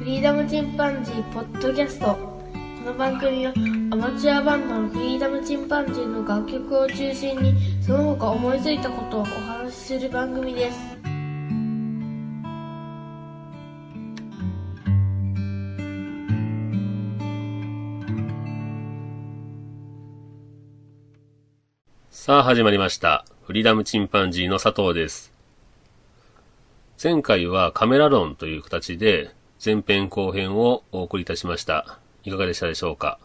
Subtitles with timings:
[0.00, 2.18] フリーダムチンパンジーポッドキャストこ
[2.86, 3.52] の番組は
[3.90, 10.78] アマチュアバンドのフリーダムチンパンジーの楽曲を中心にその他思いついたことをお話しする番組です
[22.08, 23.26] さあ始まりました。
[23.42, 25.32] フリーダムチンパンジーの佐藤です。
[27.02, 29.30] 前回はカメラ論という形で
[29.62, 31.98] 前編後編をお送りいたしました。
[32.24, 33.18] いかがでしたでしょうか？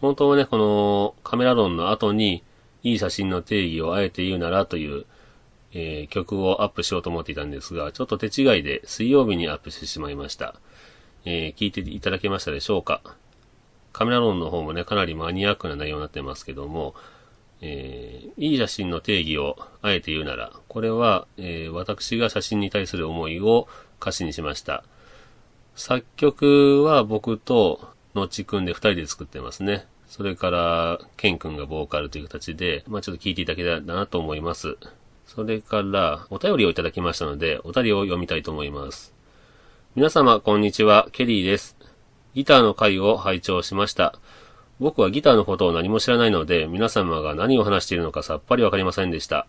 [0.00, 2.42] 本当はね、このカメラ論の後に
[2.82, 5.06] いい写真の定義をあえて言うならという、
[5.72, 10.56] えー曲をアップしようと思っていたんですが、ちょっと手違いで水曜日にアップしてしまいました。
[11.24, 13.00] えー聞いていただけましたでしょうか？
[13.92, 16.96] カメラ論の方もね、かなりマニアックな内容になってますけども、
[17.60, 23.68] えーいい写真の定義をあえて言うなら、これは、えー私が写真に対する思いを
[24.00, 24.82] 歌詞にしました。
[25.80, 29.86] 作曲は僕とのちくんで二人で作ってますね。
[30.08, 34.76] それから、ケンくんがボーカルという形で、まあちょっと聞いていただけたらなと思います。
[35.26, 39.14] それから、お便りをいただきましたので、お便りを読みたいと思います。
[39.96, 41.08] 皆様、こんにちは。
[41.12, 41.78] ケリーです。
[42.34, 44.18] ギターの回を拝聴しました。
[44.80, 49.46] 僕はギターのことを何も知らないので、皆様が何を話しているのかさっぱりわかりませんでした。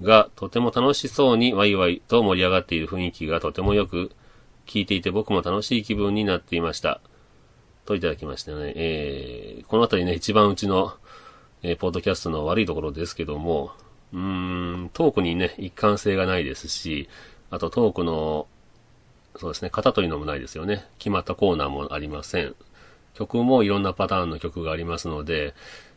[0.00, 4.12] が、とても楽しそうにワイワイと盛り上がっている雰囲気がとてもよく、
[4.66, 7.00] 聞いていて僕も楽しい気分になっていました。
[7.86, 8.72] といただきましたね。
[8.76, 10.94] えー、このあたりね、一番うちの、
[11.62, 13.72] えーポッドキャストの悪いところですけども、
[14.12, 14.20] うー
[14.84, 17.08] ん、トークにね、一貫性がないですし、
[17.50, 18.46] あとトークの、
[19.36, 20.86] そうですね、型というのもないですよね。
[20.98, 22.54] 決まったコーナーもありません。
[23.14, 25.54] 曲もいろんなパターンの曲がありますので、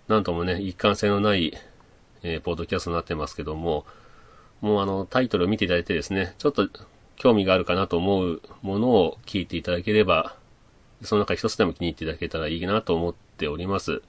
[0.07, 1.57] なんともね、一貫性のない、
[2.23, 3.85] えーポッドキャストになってますけども、
[4.61, 6.69] もうあの、タイトルを見ていただいてですね、ちょっと
[7.19, 10.35] 興味があるかなと思うものを聞いていただければ、
[11.03, 14.01] その中一つでも気に入っていただけたらいいなと思っております。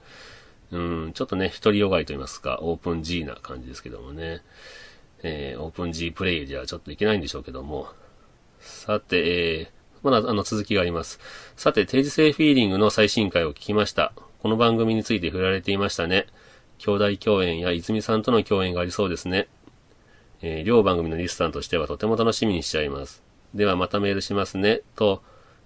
[0.71, 4.41] うん、ちょっとね、独りよがりと言いますか、オープン G な感じですけどもね。
[5.23, 7.87] えーオープン G プレイではちょっといけないんでしょうけども。
[8.59, 11.19] さて、えーまだあの続きがあります。
[11.55, 14.13] さて、定時制フィーリングの最新回を聞きました。
[14.41, 16.25] この番組について触られていましたね。
[16.79, 19.47] 兄弟共演や泉さんとの共演がありそうですね。
[20.41, 23.23] えー両番組のリスターとしてはとても楽しみにしちゃいます。
[23.53, 24.81] ではまたメールしますね。
[24.95, 25.21] と、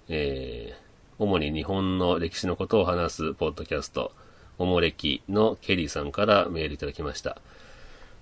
[0.09, 0.86] えー
[1.18, 4.12] 主に日本の歴史のことを話すポッドキャスト、
[4.58, 7.38] おもれきのケリーさんからメールいただきました。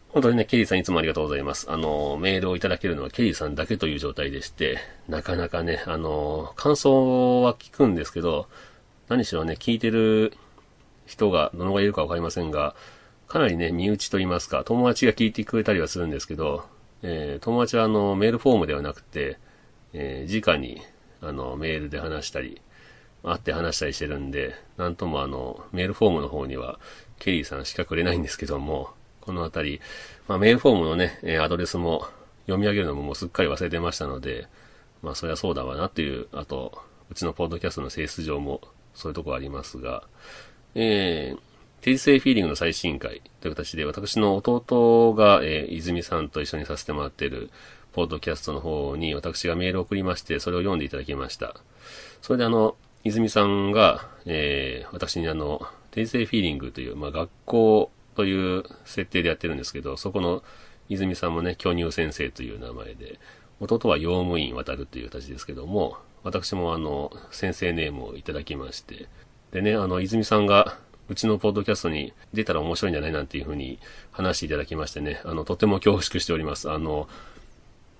[0.10, 1.72] 本当にね、ケリーさんいつもありがとうございます。
[1.72, 4.78] あの、メールをいただけるのはケリーさんだけという状態でして、
[5.10, 8.48] なかなかね、あの、感想は聞くんですけど、
[9.10, 10.38] 何しろね、聞いてる
[11.08, 12.76] 人がどのぐらいいるかわかりませんが、
[13.34, 16.66] かなりね、身内と言いますか、友達が聞いてくれたりはするんですけど、
[17.02, 19.40] えー友達はあの、メールフォームではなくて、
[19.92, 20.84] えー直に、
[21.20, 22.62] あの、メールで話したり、
[23.24, 26.80] 会って話したりしてるんで、なんともあの、メールフォームの方には、
[27.18, 29.82] ケリーさんしかくれないんですけども、このあたり、
[30.28, 32.06] まあ、メールフォームのね、えアドレスも
[32.46, 34.48] 読み上げるのももうすっかり忘れてましたので、
[35.02, 38.62] まあ、そりゃそうだわなっていう、あと、うちのポッドキャストの性質上も
[38.94, 40.04] そういうとこありますが、
[40.76, 41.53] えー、
[41.84, 47.52] 定時制フィーリングの最新回という形で、私の弟が、えー泉さんと一緒にさせてもらってる、
[47.92, 51.58] ポッドキャストの方に私がメールを送りまして、それを読んでいただきました。
[52.22, 60.42] それであの、泉さんが、えー私にあの、定時制フィーリングという、まあ、学校という設定でやってるんですけど、そこの
[60.88, 63.20] 泉さんもね、巨乳先生という名前で、
[63.60, 69.08] 弟は用務員渡るという形ですけども、私もあの、先生ネームをいただきまして、
[69.52, 70.78] でね、あの、泉さんが、
[71.14, 73.78] うちのポッドキャストに出たら面白いんじゃないなんていうふうに
[74.12, 76.72] 話していただきましてね、あの、とても恐縮しております。
[76.72, 77.08] あの、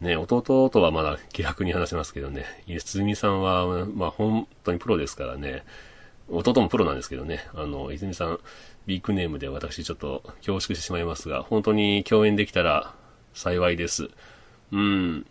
[0.02, 5.64] ね、弟とはまだ気楽に話せますけどね、泉さんは、まあ本当にプロですからね、
[6.28, 8.40] 弟もプロなんですけどね、あの、泉さん、
[8.88, 12.96] ビッグネームで私ちょっと恐縮してしまいますが、本当に共演できたら
[13.36, 14.10] 幸いです。
[14.72, 15.28] うん。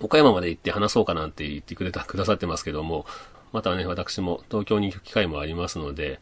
[0.00, 3.06] 岡山まで行って話そうかなんて言ってくれた、くださってますけども、
[3.52, 6.20] またね、私も東京に行く機会もありますので、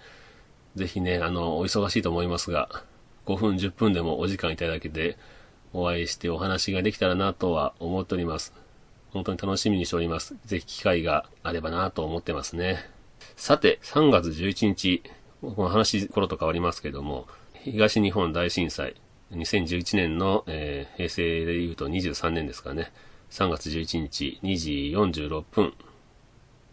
[0.76, 2.68] ぜひね、あの、お忙しいと思いますが、
[3.26, 5.16] 5分、10分でもお時間いただけて、
[5.72, 8.52] お会いしてお話ができたらなとは思っております。
[9.10, 10.36] 本当に楽しみにしております。
[10.44, 12.90] ぜひ機会があればなと思ってますね。
[13.36, 15.02] さて、3月11日、
[15.40, 18.96] この話、頃と変わりますけども、東日本大震災、
[19.32, 22.92] 2011年の、えー平成で言うと23年ですかね。
[23.30, 25.74] 3月11日、2時46分、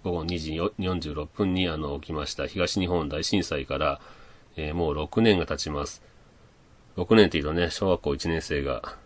[0.04, 4.02] 午後2時46分にあの起きました東日本大震災から、
[4.56, 6.02] えーもう6年が経ちます。
[6.98, 8.98] 6年っていうとね、小学校1年生が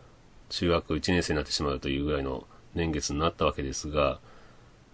[0.50, 4.19] 中学1年生になってしまうというぐらいの年月になったわけですが、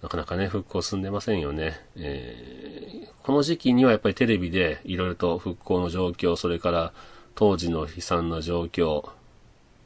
[0.02, 1.80] なかなかね、復興進んでませんよね。
[1.96, 6.94] えー、この時期にはやっぱりテレビでいろいろと復興の状況、それから
[7.36, 9.10] 当時の悲惨な状況、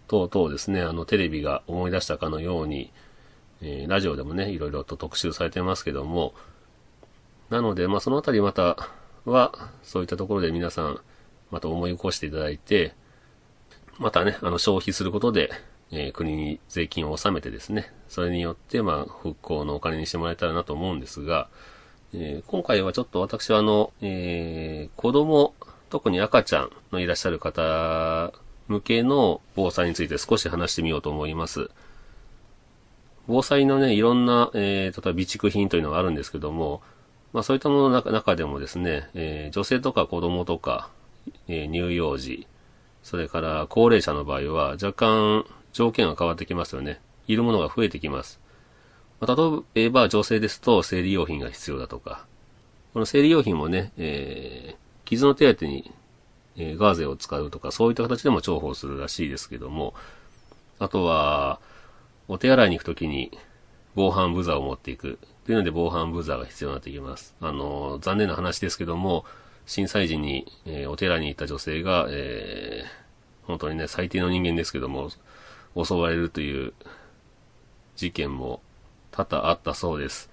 [0.07, 2.91] 等々ですね、あのテレビが思い出したかのように、
[3.61, 6.33] えー、ラジオでもね、いろいろと特集されてますけども、
[7.49, 8.89] なので、まあそのあたりまた
[9.25, 10.99] は、そういったところで皆さん、
[11.51, 12.93] また思い起こしていただいて、
[13.97, 15.51] またね、あの消費することで、
[15.91, 21.47] えー、国に税金を納めてですね、それによって、まあ、復興のお金にしてもらえたらなと思うんですが、
[22.13, 25.53] えー、今回はちょっと私はあの、えー、子供、
[25.89, 28.33] 特に赤ちゃんのいらっしゃる方
[28.67, 31.69] 向けの防災について少し話してみようと思います。
[33.27, 36.81] 防災のね、いろんな、えー、例えば備蓄品というのがあるんですけども、
[37.33, 40.89] まあそういったものの中でもですね、えー、女性とか子供とか、
[41.47, 42.47] えー、乳幼児、
[43.03, 47.01] それから高齢者の場合は若干条件が変わってきますよね。
[47.27, 48.39] いるものが増えてきます。
[49.19, 52.25] まあ、例えば女性ですと生理用品が必要だとか、
[52.93, 55.91] この生理用品もね、えー、傷の手当てに、
[56.57, 59.93] えー、ガーゼを使うとか、そういった形でも重宝するらしいですけども、
[60.79, 61.59] あとは、
[62.27, 63.31] お手洗いに行くときに
[63.95, 65.19] 防犯ブザーを持っていく。
[65.45, 67.35] というので防犯ブザーが必要になってきます。
[67.39, 69.25] あの、残念な話ですけども、
[69.67, 75.09] 震災時に、えー、お寺に行った女性が、えー、本当にね、最低の人間ですけども、
[75.75, 76.73] 襲われるという
[77.95, 78.61] 事件も
[79.11, 80.31] 多々あったそうです。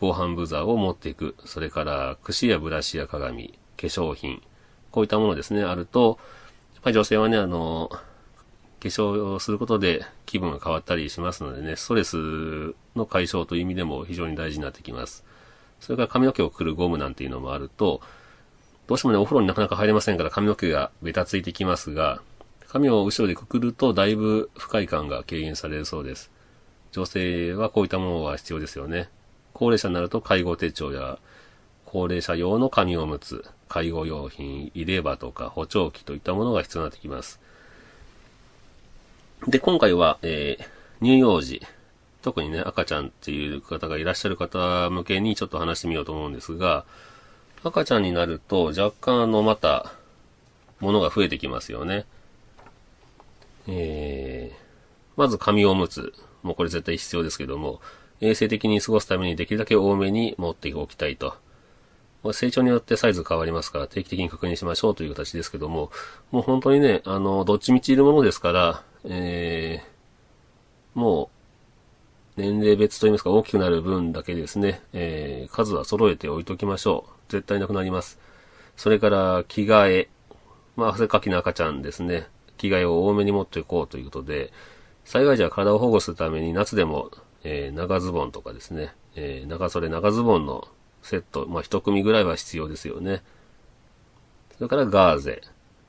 [0.00, 1.34] 防犯ブザーを持っていく。
[1.44, 4.42] それから、櫛やブラシや鏡、化粧品。
[4.90, 6.18] こういったものですね、あると、
[6.74, 7.90] やっぱり女性はね、あの、
[8.84, 15.24] 化粧をすることで気分が変わったりしますのでね、ストレスの解消という意味でも非常に大事になってきます。
[15.80, 18.02] それから髪の毛をくるゴムなんていうのもあると、
[18.86, 22.20] どうしてもね、お風呂になかなか入れませんから髪の毛がベタついてきますが、
[22.68, 26.30] 髪を後ろでくくるとだいぶ不快感が軽減されるそうです。
[26.92, 29.08] 女性はこういったものは必要ですよね。
[29.54, 31.18] 高齢者になると介護手帳や
[31.86, 37.40] 高齢者用の紙おむつ、介護用品、入れ歯とか補聴器といったものが必要になってきます。
[39.46, 40.64] で、今回は、えー、
[41.04, 41.60] 乳幼児、
[42.22, 46.86] 特にね、赤ちゃんっていう方がいらっしゃる方向けにちょっと話してみようと思うんですが、
[47.62, 49.92] 赤ちゃんになると若干あの、また、
[50.80, 52.06] ものが増えてきますよね。
[53.68, 54.56] えー、
[55.16, 56.14] まず紙おむつ。
[56.42, 57.80] もうこれ絶対必要ですけども、
[58.20, 61.34] 衛生的に過ごすためにできるだけ多めに持っておきたいと。
[62.32, 65.90] 成長によってサイズ変わりますから定期的に確認しましょうという形ですけども、
[66.30, 71.30] もう本当にね、あの、どっちみちいるものですから、えー、も
[72.36, 77.32] う、年齢別といいますか大きくなる分だけですね、えー、数は揃えておいときましょう。
[77.32, 78.18] 絶対なくなります。
[78.76, 80.08] それから、着替え。
[80.76, 82.26] まあ、汗かきの赤ちゃんですね。
[82.56, 84.52] 着替えを多めに持っていこうということで、
[85.04, 87.10] 災害時は体を保護するために夏でも、
[87.44, 90.66] えー、長ズボンとかですね、えー、長袖長ズボンの
[91.02, 93.22] セット、まあ一組ぐらいは必要ですよね。
[94.56, 95.42] それからガーゼ。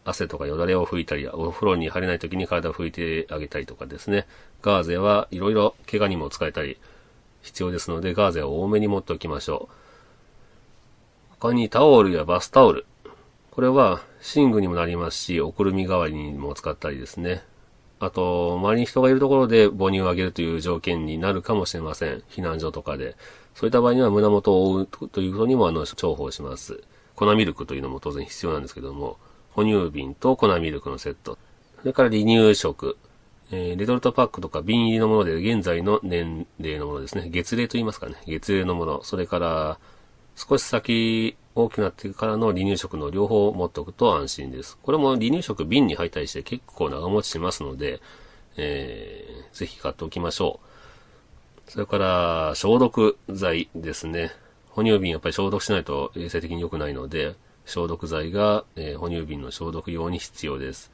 [0.05, 4.27] 汗とかよだれを拭いたり、お風呂に入れない時に体を拭いてあげたりとかですね。
[4.61, 6.77] ガーゼはいろいろ怪我にも使えたり
[7.41, 9.75] 必要ですので、ガーゼを多めに持っておきましょう。
[11.39, 12.85] 他にタオルやバスタオル。
[13.51, 14.01] これは
[14.35, 17.43] 寝具にもなりますし、おくるみ代わりにも使ったりですね。
[17.99, 22.23] あと、周りに人がいるところで母乳をあげるという条件になるかもしれません。
[22.29, 23.15] 避難所とかで。
[23.53, 26.83] そういった場合には胸元を覆うということにもあの、重宝します。
[27.15, 29.17] 粉ミルクというのも当然必要なんですけども、
[29.55, 31.37] 哺乳瓶と粉ミルクのセット。
[31.79, 32.97] それから離乳食。
[33.51, 37.29] えー、レトルトパックとか瓶入りのもので現在の年齢のものですね。
[37.29, 38.15] 月齢と言いますかね。
[38.27, 39.03] 月齢のもの。
[39.03, 39.79] それから、
[40.35, 44.77] 少し先大きくなってからの離乳食の両方を持っておくと安心です。
[44.81, 48.01] これも離乳食瓶に入ったりして結構長持ちしますので、
[48.57, 50.59] えー、ぜひ買っておきましょ
[51.67, 51.71] う。
[51.71, 54.31] それから、消毒剤ですね。
[54.69, 57.35] 哺乳瓶やっぱり消毒しないと衛生的に良くないので、
[57.65, 60.91] 消毒剤が、えー、哺乳瓶の消毒用に必要です。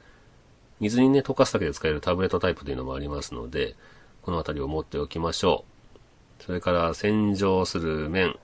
[0.79, 3.75] 水にね、溶かすだけで使えるタブレットタイプというのもありますので、
[4.23, 5.65] このあたりを持っておきましょ
[6.39, 6.43] う。
[6.43, 8.35] それから、洗浄する面。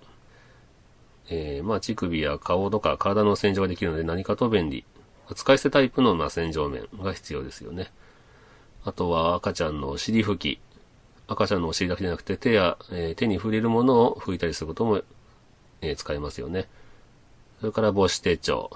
[1.29, 4.85] えー、まあ、乳首や顔とか体の洗浄ができるので何かと便利。
[5.35, 7.91] 使い捨てタイプの、まあ、洗浄面が必要ですよね。
[8.85, 10.59] あとは赤ちゃんのお尻拭き。
[11.27, 15.01] 赤ちゃんのお尻だけじゃなくて手や、えー、手に触れるものを拭いたりすることも、
[15.81, 16.69] えー、使えますよね。
[17.59, 18.69] それから母子手帳。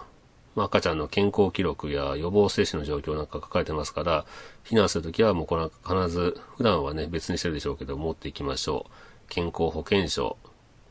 [0.56, 4.26] まあ、赤ちゃんの健康記録や予防接種の状況なんか書かれてますから、
[4.66, 8.92] 避難するときはもうこれは必ず、普段はね、別にしてるでしょうけど、持っていきましょう。
[9.30, 10.36] 健康保険証。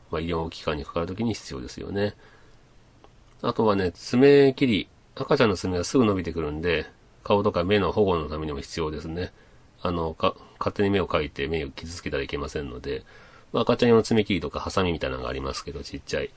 [0.09, 2.15] まあ、医療機関にかかるときに必要ですよね。
[3.41, 4.87] あとはね、爪切り。
[5.15, 6.85] 赤ちゃんの爪はすぐ伸びてくるんで、
[7.23, 9.31] 顔とか目の保護のためにも必要ですね。
[9.81, 13.03] あの、か、勝手に目を描いて目を傷つけたらいけませんので、
[13.51, 16.29] まあ、赤ちゃん用の爪切りとかハサミみたいなのがありますけど、ちっちゃい。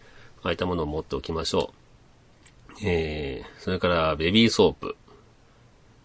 [0.45, 2.87] ああいったものを持っておきましょう。
[2.87, 4.97] えー、それからベビーソープ。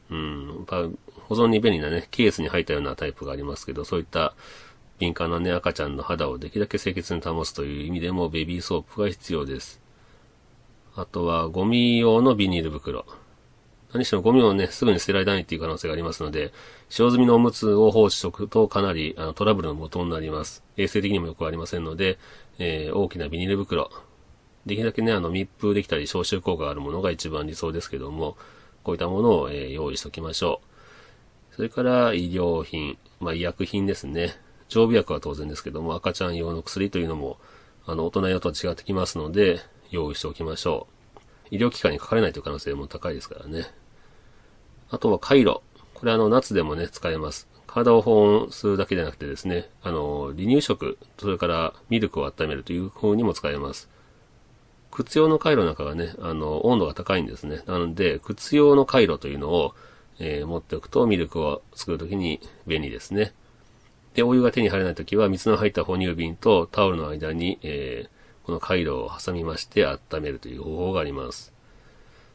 [0.10, 0.92] うん、やっ
[1.30, 4.34] 保存に便利なね、ケースに入ったようなタイプがありますけど、そういった
[4.98, 9.80] 敏感なね、赤ちゃんの肌をできるだけ清潔に保つという意味でもベビーソープが必要です。
[10.96, 13.06] あとは、ゴミ用のビニール袋。
[13.94, 16.52] 何しろゴミをね、すぐに捨てられないっていう可能性がありますので、
[16.90, 20.64] 使用済みのおむつを放置しておくとかなりあのトラブルの元になります。
[20.78, 22.18] 衛生的にもよくありませんので、
[22.58, 23.92] えー、大きなビニール袋。
[24.66, 28.38] できるだけね、あの密封できたり消臭効果があるものが一番理想ですけども、
[28.84, 30.62] こういったものを、え、用意しておきましょ
[31.52, 31.56] う。
[31.56, 34.40] それから医療品、まあ医薬品ですね。
[34.70, 37.38] 常備薬は当然ですけども、赤ちゃん用の薬というのも、
[37.86, 41.20] あの、大人用とは違ってきますので、用意しておきましょう。
[41.52, 43.66] 医療機関にかかれないという可能性も高いですからね。
[44.92, 45.62] あとは回路。
[45.96, 47.48] これあの、夏でもね、使えます。
[47.66, 53.90] 体を保温するだけじゃなくてですね、あの、離乳食、それからミルクを温めるという風にも使えます。
[54.92, 57.62] 靴用の回路なんかがね、あの、温度が高いんですね。
[57.68, 59.76] なので、靴用の回路というのを、
[60.20, 63.34] えー、持っておくとミルクを作るときに便利ですね。
[64.14, 71.54] で、お湯が手に入らないときは、水の入った哺乳瓶とタオルの間に、えー、この回路を挟みまして温めるという方法があります。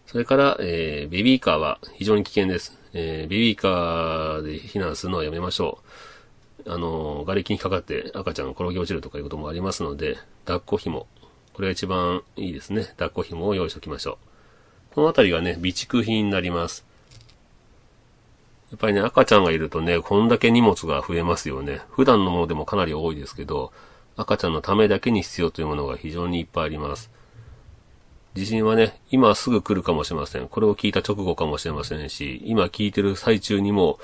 [0.06, 2.78] それから、えー、ベビーカーは非常に危険です。
[2.92, 5.78] えー、ベビーカーで避難するのはやめましょ
[6.66, 6.72] う。
[6.72, 11.06] あの、瓦礫にかかって赤ちゃんが転げ落ちるとかいうこともありますので、抱っこ紐。
[11.54, 12.82] これが一番いいですね。
[12.98, 14.18] 抱っこ紐を用意しておきましょ
[14.92, 14.94] う。
[14.94, 16.84] このあたりがね、備蓄品になります。
[18.70, 21.80] やっぱりね、赤ちゃんがいるとね、こんだけ荷物が増えますよね。
[21.90, 23.72] 普段のものでもかなり多いですけど、
[24.16, 27.10] 赤ちゃんのためだけに必要というものが非常にいっぱいあります。
[28.34, 30.48] 地震はね、今すぐ来るかもしれません。
[30.48, 34.00] これを聞いた直後かもしれませんし、今聞いてる最中にも、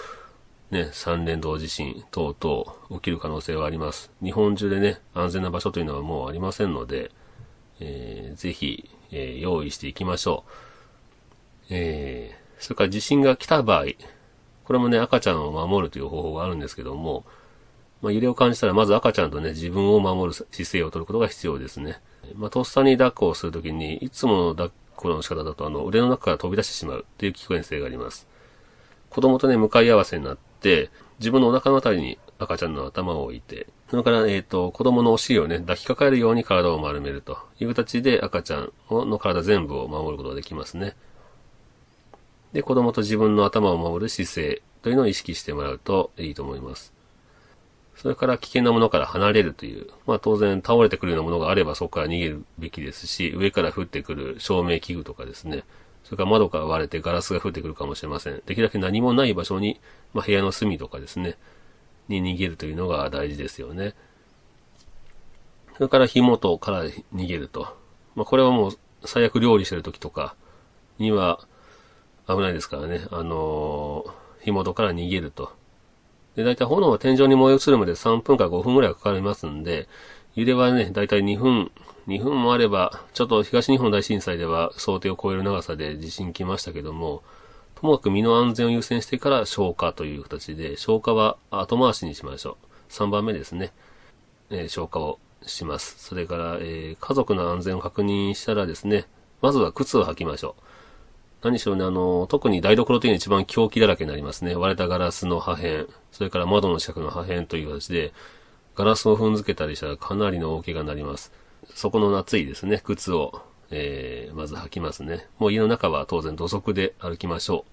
[0.71, 4.13] ね、三連動地震等々起きる可能性はあります。
[4.23, 7.11] 日本中でね、安全な場所というのはもうありませんので、
[7.81, 10.51] えー、ぜひ、えー、用意していきましょう。
[11.71, 13.87] えー、それから地震が来た場合、
[14.65, 17.25] これもね、赤ちゃんを守るという方法があるんですけども、
[18.03, 22.01] まあ、揺れを感じたら、まず赤ちゃんとね、自分を守る姿勢を取ることが必要ですね。
[22.35, 24.71] まあ、とっさに抱っこをするときに、いつもの抱っ
[25.01, 28.29] この仕方だと、あの、腕の中から飛び出してしまうっていう危険性があります。
[29.09, 40.95] 子供とね、向かい合わせになって、自分のお腹のあたりに赤ちゃんの頭を置いて、それから、えっ、ー、と、子供のお尻をね、抱きかかえるように体を丸めるという形で赤ちゃんの体全部を守ることができますね。
[42.53, 46.93] で、子供と自分の頭を守る姿勢というのを意識してもらうといいと思います。
[47.97, 55.65] それから危険なものから離れるという、まあ当然倒れてくるようなものがあればそこから逃げるべきですし、上から降ってくる照明器具とかですね、
[56.05, 58.41] それから窓から割れてガラスが降ってくるかもしれません。
[58.47, 59.81] できるだけ何もない場所に、
[60.15, 61.37] まあ部屋の隅とかですね、
[62.11, 63.95] に逃げるというのが大事ですよね。
[65.77, 67.75] それから火元から逃げると。
[68.15, 70.35] まあこれはもう最悪料理してる時とか
[70.99, 71.41] には
[72.27, 75.53] 危ないですからね、あのー、火元から逃げると。
[76.37, 79.89] で、だいたい炎は天井に燃え移るまで3分から5分ぐらいかかりますんで、
[80.35, 81.73] 揺れはね、だいたい2分、
[82.07, 87.23] 2分もあれば、ちょっと東日本大震災では想定を超える長さで地震来ましたけども、
[87.81, 92.93] ともかく身の安全を優先してから消火という形で、消火は後回しにしましょう。
[92.93, 93.73] 3番目ですね。
[94.51, 95.97] えー、消火をします。
[95.99, 99.07] それから、えー、家族の安全を確認したらですね、
[99.41, 100.63] まずは靴を履きましょう。
[101.43, 104.55] 何しろね、あの、特に台所というのは一番狂気だらけになりますね。
[104.55, 108.13] 割れたガラスの破片、それから窓の近くの破片という形で、
[108.77, 111.33] ガラスを踏んづけたりしたらかなりの大怪我になります。
[111.75, 115.29] そこの夏いですね、靴を、えー、まず履きますね。
[115.39, 117.65] もう家の中は当然土足で歩きましょ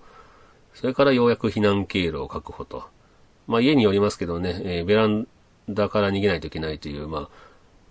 [0.74, 0.78] う。
[0.78, 2.84] それからようやく避難経路を確保と。
[3.48, 5.28] まあ家によりますけどね、えー、ベラン
[5.70, 7.30] ダから逃げないといけないという、まあ、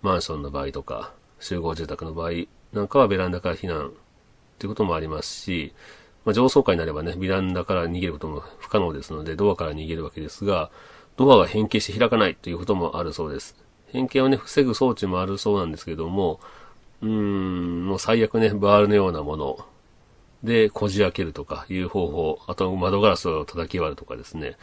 [0.02, 2.30] マンションの場合とか、集合住宅の場合
[2.72, 3.90] なんかはベランダから避難っ
[4.58, 5.72] ていうこともありますし、
[6.24, 10.70] まあ、上層階になればね、ビランダから逃げることも不可能ですので、ドアから逃げるわけですが、
[11.16, 13.56] ドアが変形して開かないということもあるそうです。
[13.88, 16.40] 変形をね、防ぐ装置もあるそうなんですけども、
[17.02, 19.58] うん、もう最悪ね、バールのようなもの
[20.42, 24.56] でこじ開けるとかいう方法、あと窓ガラスを叩き割るとかですね、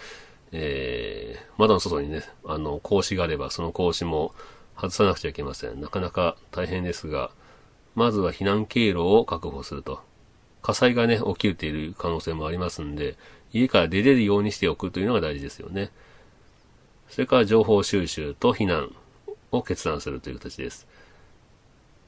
[0.52, 4.34] えー、窓の外にね、あの、格子があれば、その格子も
[4.76, 5.82] 外さなくちゃいけません。
[5.82, 7.32] なかなか大変ですが、
[7.96, 10.02] まずは避難経路を確保すると。
[10.62, 13.18] 火災がね、起きるている可能性もありますんで、
[13.52, 15.92] 家から出れるようにしておくというのが大事ですよね。
[17.10, 18.96] それから情報収集と避難
[19.52, 20.88] を決断するという形です。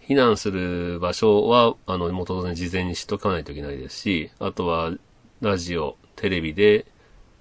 [0.08, 4.94] 避難する場所は、あの、元々事前に知っとかないといけないですし、あとは、
[5.42, 6.86] ラジオ、テレビで、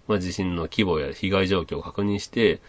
[0.08, 2.60] まあ、地震の規模や被害状況を確認して、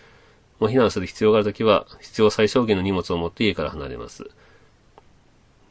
[0.60, 4.30] もう避難する必要があるときは、必要最小限の荷物を持って家から離れます。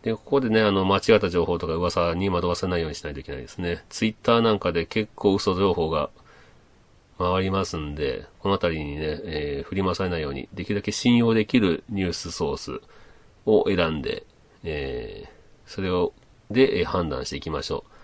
[0.02, 3.84] で、ここでね、あの、間違った情報とか噂に惑わさないようにしないといけないですね。
[3.90, 6.08] ツイッターなんかで結構嘘情報が
[7.18, 12.80] 回りますんで、このあたりにね、えー、振り回されないように、できるだけ信用できるニュースソース
[13.46, 14.24] を選んで、
[14.62, 15.30] えー、
[15.66, 16.12] それを、
[16.50, 17.94] で、え、判断していきましょう。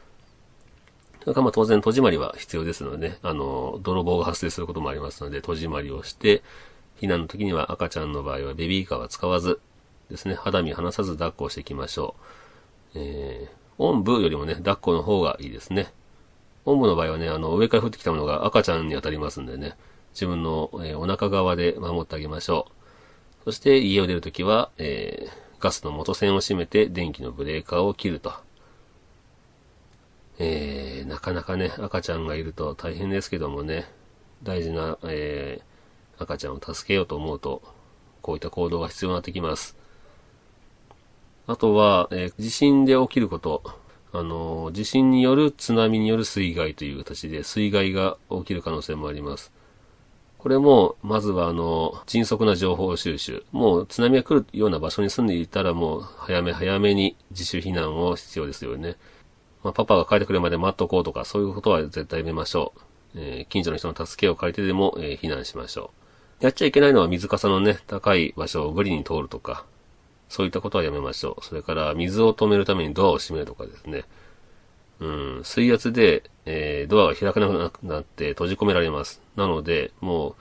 [1.23, 6.43] それからまあ当然戸締まりは必要ですので、ね、あの、泥棒が発生することもありますので、戸締まりをして、
[7.01, 9.61] 避難の時には赤ちゃんの場合はベビーカーは使わず、
[10.11, 12.15] ですね、肌身離さず抱っこしていきましょ
[12.95, 12.99] う。
[12.99, 15.93] えー、おんぶよりもね、抱っこの方がいいですね。
[16.65, 19.77] おんぶの場合はね、あの、上から降ってきたものが赤ちゃんに当たりますんでね、
[20.13, 22.73] 自分の、えー、お腹側で守ってあげましょう。
[23.45, 25.31] そして家を出るときは、えー、
[25.61, 28.33] ガスの元栓を閉めて電気のブレーカーを切ると。
[30.39, 33.85] えー、なかなかね、赤ちゃんがいると大変ですけどもね、
[34.43, 37.63] 大事な、えー、赤ちゃんを助けようと思うと、
[38.23, 39.77] こういった行動が必要になってきます。
[41.47, 43.63] あとは、えー、地震で起きること。
[44.13, 49.53] あの、地震による津波による水害という形で水害が起きる可能性もあります。
[50.41, 53.45] これも、まずはあの、迅速な情報収集。
[53.53, 58.97] もう津波が来るような場所に住んでいたらもう、早め早めに自主避難を必要ですよね。
[59.63, 62.81] まあ、パパが帰ってくるまで待っとこうとか、そういうことは絶対やめましょう。
[63.17, 65.91] えー、近所の人の助けを借りてでも、えー、避難しましょ
[66.41, 66.45] う。
[66.45, 69.67] やっちゃいけないのは水かさのね、高い場所を無理に通るとか、
[70.31, 71.45] そういったことはやめましょう。
[71.45, 74.05] それから水を止めるためにドアを閉めるとかですね。
[75.01, 79.23] うん、水圧で、えー、ドアが開かなくなって閉じ込められます。
[79.35, 80.35] なので、もう、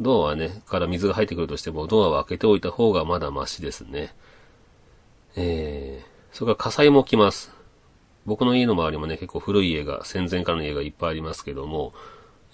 [0.00, 4.14] ドアはね、から水が入ってくるとしても、ドアを開けておいた方がまだマシですね。
[5.34, 7.52] えー、それから火災も起きます。
[8.26, 11.92] 僕の家の周りもね、結構古い家が、戦前からの家がいっぱいありますけども、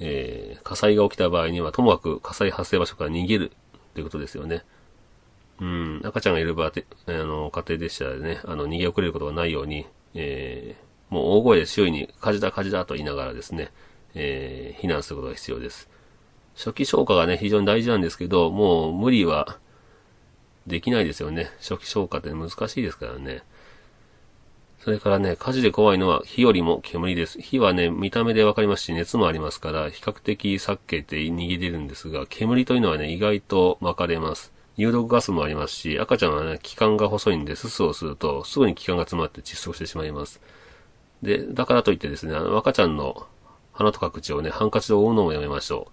[0.00, 3.52] えー、火災が起きた場合には、ともかく火災発生場所から逃げる
[3.94, 4.64] ということですよね。
[5.61, 13.70] うん、赤ちゃんがいる場で、あの、家庭でしたらね、あの、逃げ遅れることがないように、えー、もう大声で周囲に火事だ火事だと言いながらですね、
[14.14, 15.90] えー、避難することが必要です。
[16.57, 19.59] 初期消火がね、非常に大事なんですけど、もう無理は
[20.66, 21.51] できないですよね。
[21.59, 23.42] 初期消火って難しいですからね。
[24.81, 27.38] それからね、火事で怖いのは火よりも煙です。
[27.42, 34.51] 火はね、見た目でわかりますし、熱もありますから、比較的避けて逃げ出るんですが、煙というのはね、意外と分かれます。
[34.79, 40.40] 有毒ガスもありますし、赤ちゃんはね、気管が細いんで、すすをすると、すぐに気管が詰まって窒息してしまいます。
[41.22, 43.26] で、だからといってですね、あの赤ちゃんの
[43.72, 45.92] 鼻とか口をね、ハンカチで覆うのもやめましょう。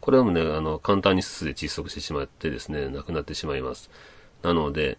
[0.00, 3.90] これもね、あの、簡単にすすで窒息してしまってですね、亡くなってしまいます。
[4.42, 4.98] なので、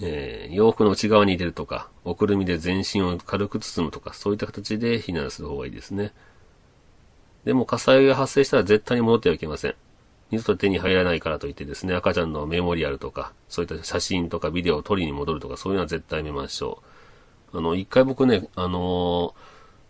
[0.00, 6.12] えー、洋服の内側に入れるとか、おくるみで全身を軽く包むとか、そういった形で避難する方がいいですね。
[7.44, 9.74] でも火災が発生したら絶対に戻ってはいけません。
[10.30, 16.91] 二度と手に入らないからといってですね、赤ちゃんのメモリアルとか、そういった写真とかビデオを撮りに戻るとか、そういうのは絶対見ましょう。
[17.52, 19.34] あの、一回僕ね、あの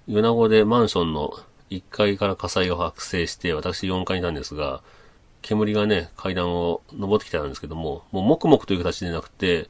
[0.09, 1.33] ー、米子でマンションの
[1.71, 4.83] 1階から火災が発生して、私4階にいたんですが、
[5.43, 9.69] 煙がね、階段を登ってきたんですけども、もう黙々という形でなくて、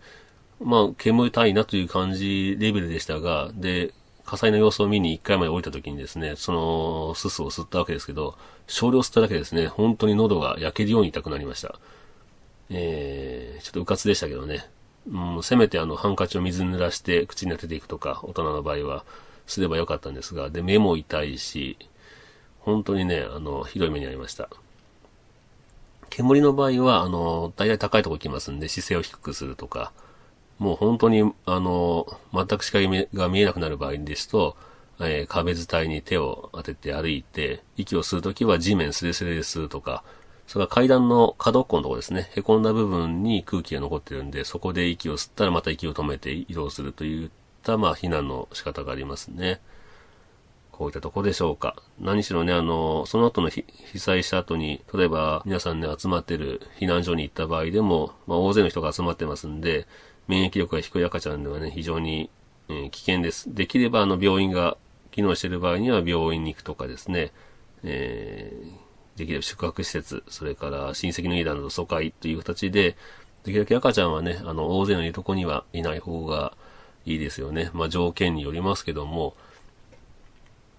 [0.60, 3.92] まあ、煙たいなという感じレベルでしたが、で、
[4.24, 11.78] 火災の様子を見に1回まで降りた時にですね、そのすすを吸ったわけですけど、少量吸っただけですね、本当に喉が焼けるように痛くなりました。
[12.70, 14.64] えー、ちょっとうかつでしたけどね。
[15.38, 19.04] う、せめてあの、ハンカチを水に濡らして口に当てていくとか、大人の場合は
[19.46, 21.76] すればよかったんですが、で、目も痛いし、
[22.60, 24.48] 本当にね、あの、ひどい目に遭いました。
[26.10, 29.92] 煙の場合は、あの、大体高いとこ行きますんで、姿勢を低くするとか、
[30.58, 34.56] もう本当に、あの、全く視界が見えなくなる場合ですと、
[35.00, 40.04] えー、壁伝いに手を当てて歩いて、息を吸うときは地面スレスレで吸うとか、
[40.46, 47.30] それから階段の角っこのところですね、凹んだ部分に空気が残ってるんで、そこで息を吸ったらまた息を止めて移動するといっ
[47.62, 49.60] た、まあ、避難の仕方がありますね。
[50.72, 51.76] こういったとこでしょうか。
[52.00, 53.64] 何しろね、あの、その後の被
[53.96, 59.86] 災した後に、例えば皆さんね、集まってる避難所に行った場合でも、まあ、大勢の人が集まってますんで、
[60.28, 62.30] 免疫力が低い赤ちゃんではね、非常に、
[62.68, 63.54] えー、危険です。
[63.54, 64.76] できれば、あの、病院が
[65.12, 67.32] 機能している場合には病院に行くとかですね、
[67.84, 68.70] えー、
[69.16, 72.96] できれば宿泊施設、それから親戚の家など疎開という形で、
[73.44, 76.56] できるだけ赤ちゃんはね、あの、大勢のいるとこにはいない方が
[77.04, 77.70] いいですよね。
[77.74, 79.34] まあ、条件によりますけども、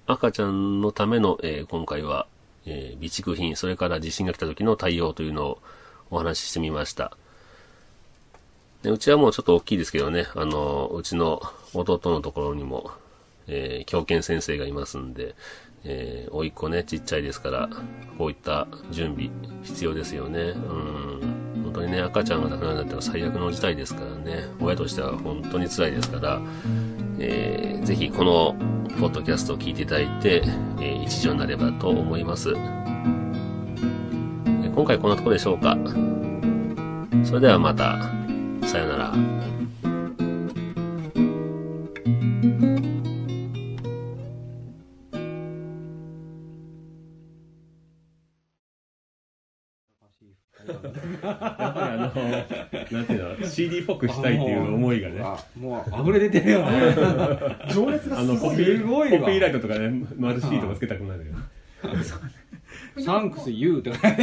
[0.06, 2.28] 赤ちゃんのための、えー、今回は、
[2.66, 5.60] えー、備蓄品、それから地震が来た時の対応というのを
[6.10, 7.18] お話ししてみました。
[8.84, 11.42] でうちはもうちょっと大きいですけどね、あの、うちの
[11.74, 12.92] 弟のところにも、
[13.48, 15.36] えー、狂犬先生がいますんで、
[15.86, 17.70] えー、甥っ子ね、ちっちゃいですから、
[18.18, 19.30] こういった準備、
[19.64, 20.40] 必要ですよね。
[20.40, 21.64] うん。
[21.64, 26.42] 本当にね、赤ちゃんが亡くなるなんだったら最悪の事態ですからね、親としては本当に辛いですから、
[27.20, 28.56] えー、ぜひこの、
[29.00, 30.44] ポッドキャストを聞いていただいて、
[30.80, 32.54] えー、一助になればと思います。
[32.56, 35.76] え今回こんなとこでしょうか。
[37.24, 38.12] それではまた、
[38.68, 39.63] さよなら。
[51.24, 51.38] やっ
[51.74, 52.04] ぱりあの、
[52.92, 55.20] なんていうの、CD っぽくしたいっていう思いがね。
[55.22, 56.96] あもう溢れ出てるよね。
[57.74, 61.34] 情熱があの、すごいー、コピーライトとかね、丸 C とかつけたくなるよ。
[63.04, 64.08] サンクス U とか。
[64.08, 64.16] や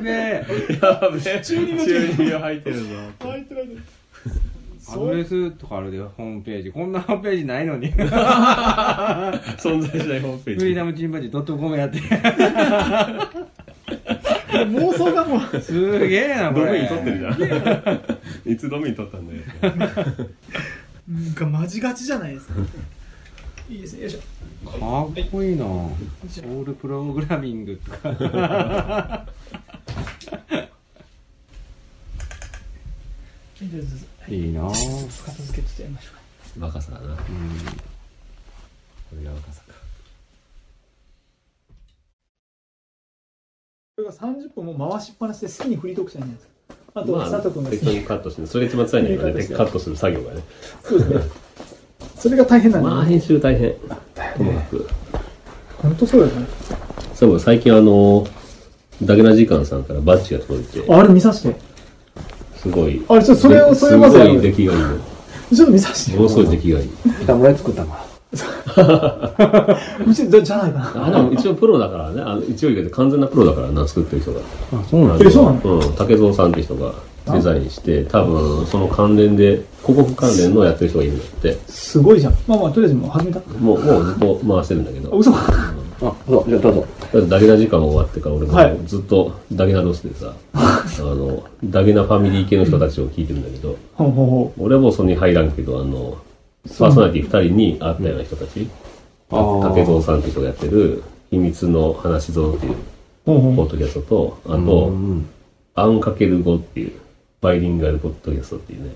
[0.00, 0.46] べえ。
[0.80, 1.76] やべえ、中二
[2.28, 2.84] 病入ってるぞ。
[3.20, 3.76] 入ってないで
[4.90, 6.72] アドレスとかあるで、ホームページ。
[6.72, 7.92] こんなホームページないのに。
[9.58, 10.60] 存在しないホームページ。
[10.60, 11.98] フリーダムチンパンジー .com やって。
[14.50, 16.66] 妄想がもうすげえな、これ。
[16.66, 18.52] ドメイン取ってるじゃん。
[18.52, 19.42] いつドメイン取ったんだよ。
[21.08, 22.54] なんかマジガチじゃないですか
[23.70, 24.20] いいですねよいしょ
[24.70, 29.26] かっこいいなオールプログラミングとか。
[33.60, 34.72] いいな片
[35.42, 36.10] 付けてやりましょ
[36.56, 36.66] うか。
[36.66, 37.16] 若さだな。
[37.16, 37.22] こ
[39.18, 39.72] れが若さか。
[43.96, 47.00] これが30分もう回しっぱなしで好きにフリートークしたいんじゃないですか。
[47.00, 50.42] あと、まあ佐藤君がににカットして、それが一番辛いんだけどね、 カットする作業がね。
[50.84, 51.20] そうですね
[52.16, 53.74] それが大変なんだ、まあ、編集大変。
[54.36, 54.88] ともかく。
[55.82, 56.46] 本当そうだよね。
[57.14, 58.24] そう、最近あの、
[59.02, 61.67] ダゲな時間さんからバッジが届いて、あれ見させて
[62.62, 63.02] すごい。
[63.08, 64.88] あれちょそれをそれまずやるすごい出来がいいの。
[65.54, 66.90] ちょっと見させてものすごい出来がいい。
[67.22, 68.08] 北村作ったか
[70.06, 72.20] うちじゃじゃないかなあ、でも一応プロだからね。
[72.20, 74.40] あの一応言うけど完全なプロだからな、作ってる人が。
[74.72, 74.78] ら。
[74.80, 76.92] あ、そうなんえそうなのうん、竹蔵さんって人が
[77.32, 81.58] デザインして、多分その関連で、広告関連のやってる人がいるんだって。
[81.68, 85.14] すごいじゃんまあまあとりあえずもう始めたもう、もうずっと回してるんだけど。
[85.14, 85.32] あ嘘
[86.00, 87.26] あ、そう、じゃあどうぞ。
[87.26, 88.74] ダゲな時間終わってから俺はい。
[88.74, 96.16] もずっとダゲなロスでさ、 あの、ダゲなファミリー系の人たちを聞いてるんだけど、ほうほうほ俺はもうそれに入らんけど、あの、
[96.78, 98.68] パーソナリティ二人に会ったような人たち、
[99.30, 99.68] あー。
[99.70, 102.72] 竹蔵さんって人がやってる、秘密の話像っていう
[103.26, 105.26] ポッドキャストと、あうと、ん。
[105.74, 106.92] アンかける語っていう、
[107.40, 108.90] バイリンガルポッドキャストっていうね。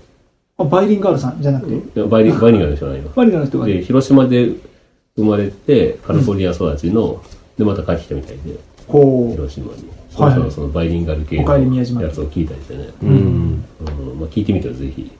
[0.57, 3.09] あバイリンガールさんじゃなくて、いやバイリンバイリンガルの人じゃないの。
[3.15, 3.65] バイリンガルの人が。
[3.65, 4.51] で、広島で
[5.15, 7.21] 生まれて、カリフォルニア育ちの、
[7.57, 9.89] で、また帰ってきたみたいで、こう広島に。
[10.09, 11.43] そはいそのバイリンガル系の
[12.03, 12.89] やつを聞いたりしてね。
[13.01, 13.09] うん。
[13.09, 15.11] うんまあ、聞いてみてよ、ぜひ。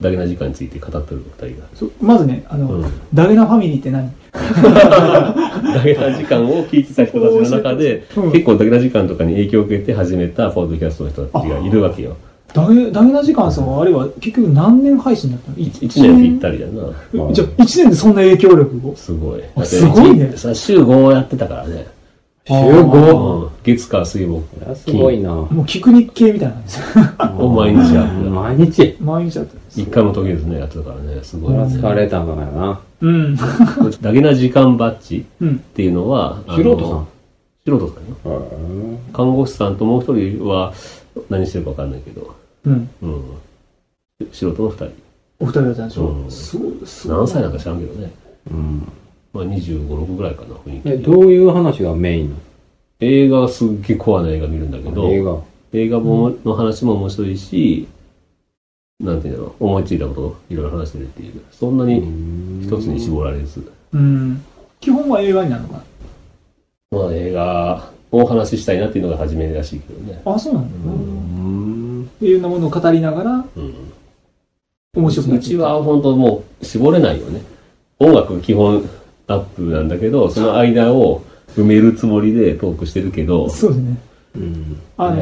[0.00, 1.66] ダゲな時間について語ってる二人が。
[1.74, 4.10] そまずねあの、うんダゲナファミリーって何？
[4.32, 12.16] ダゲな時間を聞いてた人たちの中で、うん結構ダゲな時間とかに影響を受けて始めたポッドキャストの人たちがいるわけよ。
[12.52, 15.56] ダゲダゲナ時間さんはあれは結局何年配信だったの？
[15.58, 17.30] 一一年ぴったりだよな。
[17.30, 18.94] えじゃあ1年でそんな影響力を？
[18.96, 19.42] すごい。
[19.56, 21.86] あすごいねさ、週5やってたからね。
[22.46, 23.44] 週あ5。
[23.44, 24.42] うん月火水木
[24.74, 25.30] すごいな。
[25.32, 26.84] もう聞く日系みたいなんですよ
[27.38, 28.30] を毎日やってた。
[28.30, 28.96] 毎日？
[29.00, 31.70] 毎日やって一回も途切れずね、やってたからね、すごい。
[31.70, 32.80] そりゃ疲れたんだからな。
[33.02, 33.36] うん
[34.02, 37.06] ダゲな時間バッジうんっていうのは、あの素人さん？
[37.66, 37.94] 素人さ
[38.28, 38.98] んよ。
[39.12, 40.72] 看護師さんともう一人は
[41.28, 42.34] 何してるかわかんないけど、
[42.66, 43.24] うんうん。
[44.32, 44.90] 素人の二人。
[45.40, 48.10] お二人だったんでしょ、うんすごいすごい何歳なんか知らんけどね。
[48.50, 48.92] うん。
[49.32, 50.88] まあ25、6ぐらいかな、雰囲気。
[50.88, 52.36] え、どういう話がメイン
[53.00, 55.38] 映画はすっげえコアな映画見るんだけど、の映画。
[55.72, 57.88] 映画もの話も面白いし、
[58.98, 62.00] なんていうんだろう、思いついたことをいろいろ話してるっていう、そんなに
[62.62, 64.44] 一つに絞られず、うん
[64.80, 65.82] 基本は映画になるのか
[66.90, 70.22] まあ映画をお話ししたいなっていうのが初めらしいけどね。
[70.24, 71.69] なあそうなんだ、うん。
[72.20, 73.92] いろんなものを語りながらうん。
[74.94, 77.42] 面白くなうっていくちは本当もう絞れないよね。
[77.98, 78.88] 音楽基本
[79.26, 81.22] アップなんだけど、その間を
[81.56, 83.98] 埋めるつもりでトークしてるけど、そうですねうん。
[84.96, 85.16] あの、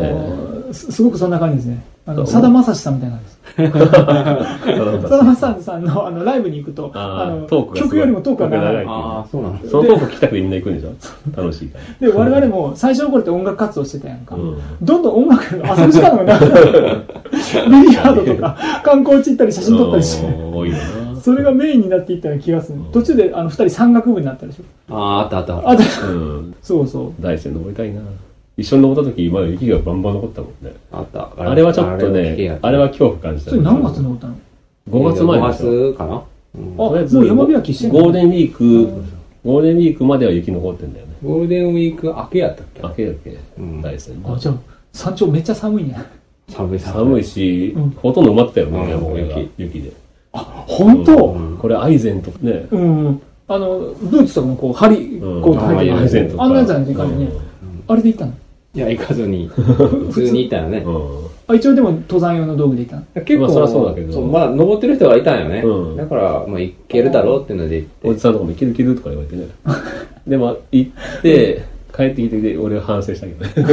[0.69, 1.85] えすすごくそんな感じですね。
[2.27, 3.39] さだまさしさんみたいなんです。
[3.59, 8.85] さだまさしさんのあのライブに行くとあーの曲よりもトークが長い。
[8.87, 9.69] ああ、そうなんだ。
[9.69, 10.93] そのトーク聞きたくてみんな行くんでしょ？
[11.37, 12.09] 楽しいから。
[12.09, 14.59] で我々も最初の頃って音楽活動してたやんか、うん。
[14.81, 17.03] どんどん音楽の遊ぶ時間がなくなる。
[17.71, 20.27] ビリヤードとか観光地行ったり写真撮ったりして。
[20.27, 20.77] うん多いよ
[21.15, 21.21] な。
[21.21, 22.79] それがメインになっていったような気がする。
[22.93, 24.95] 途中であの二人山岳部になったでしょ。
[24.95, 25.71] ああ、あったあった。
[25.71, 25.83] あった。
[26.63, 27.23] そうそう。
[27.23, 28.01] 大山登りたいな。
[28.59, 30.73] 一緒に登った時、まだ雪がバンバン残ったもんね。
[30.91, 31.31] あった。
[31.39, 33.53] あれはちょっとね、あれはは恐怖感じた。
[33.53, 34.35] それ何月登ったの
[34.91, 35.93] ？5月前5でしょ。
[35.93, 36.23] 月かな？
[36.57, 38.01] うんあとりあえずもう山開きしてんの？
[38.01, 38.87] ゴールデンウィーク、
[39.45, 41.15] ゴールデンウィークまでは雪残ってんだよね。
[41.23, 42.83] ゴールデンウィーク明けやったっけ？
[42.83, 43.39] 明けだっけ？
[43.59, 44.55] うん大山あ、じゃあ、
[44.93, 45.97] 山頂めっちゃ寒いね。
[46.49, 49.51] 寒い寒いしうん、ほとんど埋まってたよね、うん山小屋が雪。
[49.59, 49.93] 雪で。
[50.33, 51.27] 本当？
[51.33, 52.67] うんこれアイゼンとかね。
[52.73, 53.23] うん。
[53.47, 56.43] あの、ブーツとかもこう、針、うんこうあアイゼンとか。
[56.45, 57.29] あんなやつじゃないかね。
[57.87, 58.33] あれで行ったの？
[58.75, 60.85] いや、行かずに、 普通に行ったよね
[61.51, 63.25] あ、一応でも登山用の道具で行ったの？
[63.25, 65.63] 結構、まあそりゃそうだけどまだ登ってる人がいたんよね。
[65.65, 68.09] うんだから、まあ、行けるだろうっていうので行って。
[68.09, 69.47] おじさんとかもいけるいけるとか言われてね。
[70.29, 71.63] でも、行って、
[71.97, 73.53] 帰ってきて、俺は反省したけどね。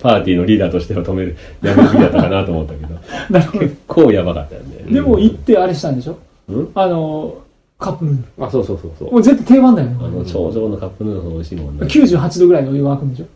[0.00, 2.94] パーティーのリーダーとしては止める、やめるべきだったかなと思ったけど、
[3.30, 3.64] なるほど。
[3.64, 4.92] 結構やばかったよね。
[4.92, 6.16] でも行ってあれしたんでしょ？
[6.48, 6.68] うん？
[6.74, 7.34] あの、
[7.82, 9.12] カップヌードあ、そうそうそうそうル。。
[9.14, 9.96] もう絶対定番だよね。
[10.00, 11.86] あの、頂上のカップヌードル美味しいもんね。
[11.86, 13.26] 98度ぐらいのお湯が沸くんでしょ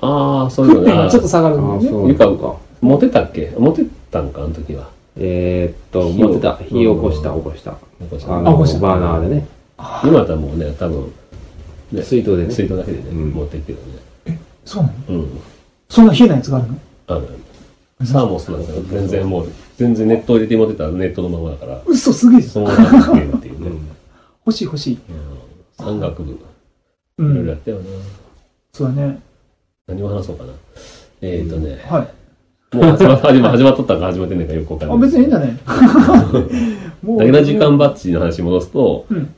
[0.00, 1.10] ああ、そういうのね。
[1.10, 1.88] ちょっと下がるんだあ、よね。
[1.88, 2.56] そうゆかか。
[2.80, 3.52] 持てたっけ？
[3.58, 4.88] 持てたんか、あの時は。
[5.16, 6.56] えーっと、火を持ってた。
[6.56, 7.74] 火起こした、起こした。
[8.00, 9.46] 残したあの、あ起こしたバーナーでね。
[10.04, 11.12] 今だもうね、多分、
[11.92, 12.50] ね水筒でね。
[12.52, 13.78] 水筒だけでね、うん持っていくよ
[14.26, 14.38] ね。
[14.64, 14.94] そうなの？
[15.08, 15.40] うん。
[15.88, 16.74] そんな冷えないやつがあるの？
[17.08, 17.28] ある
[18.04, 22.42] サーモスなんか全然もう、全然ネット入れて持ってたらネットのままだから、嘘すげえ。
[22.42, 23.70] そのまま食えるっていうね。
[24.46, 24.98] 欲しい欲しい。
[25.08, 25.38] うん
[25.84, 26.38] 山岳部、うい
[27.36, 27.58] ろいろやん。
[27.58, 27.84] ったよな。
[28.72, 29.20] そうだね。
[29.86, 30.50] 何を話そうかな。
[31.20, 32.02] えーとね、は
[32.72, 32.76] い。
[32.76, 35.00] もう始ま始ま始まっとったんか始まってんねんかよくわかんなあ、い。
[35.00, 35.56] 別にいいんだね。
[37.02, 39.28] もだけな時間バッジの話に戻すと、うん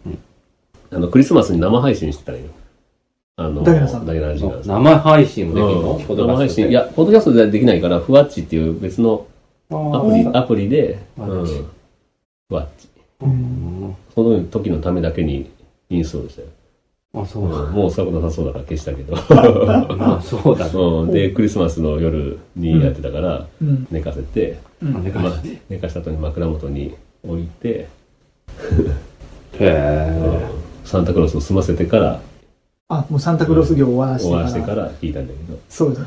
[0.93, 2.41] あの、クリスマスに生配信してたんよ。
[3.41, 4.85] あの、だけなさんだけな時間さん。
[4.85, 5.93] 生配信もできるの？
[5.97, 6.69] うん生配信。
[6.69, 9.27] い、や、ポッドキャストではできないから、ふわっちっていう別の
[9.71, 11.47] アプリ、アプリで、うん。
[11.47, 12.89] ふわっち
[14.15, 15.51] その時のためだけに
[15.89, 16.49] インストールしたよ。
[17.15, 19.15] あ、そうなんだもうことなさそうだから消したけど。
[19.97, 20.71] まあ、そうだね。
[20.75, 21.11] うん。
[21.11, 23.87] で、クリスマスの夜にやってたから、うん。
[23.91, 26.95] 寝かせて、うんあ寝かまして寝かした後に枕元に
[27.27, 27.89] 置いて、へ
[29.61, 30.41] え。
[30.85, 32.21] サンタクロースを済ませてから、
[32.93, 34.43] あ、もうサンタクロース業終わらして終から。
[34.43, 35.59] わらしてから聞いたんだけど。
[35.69, 36.03] そうです。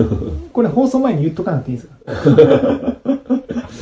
[0.52, 1.94] これ放送前に言っとかなくていいですか？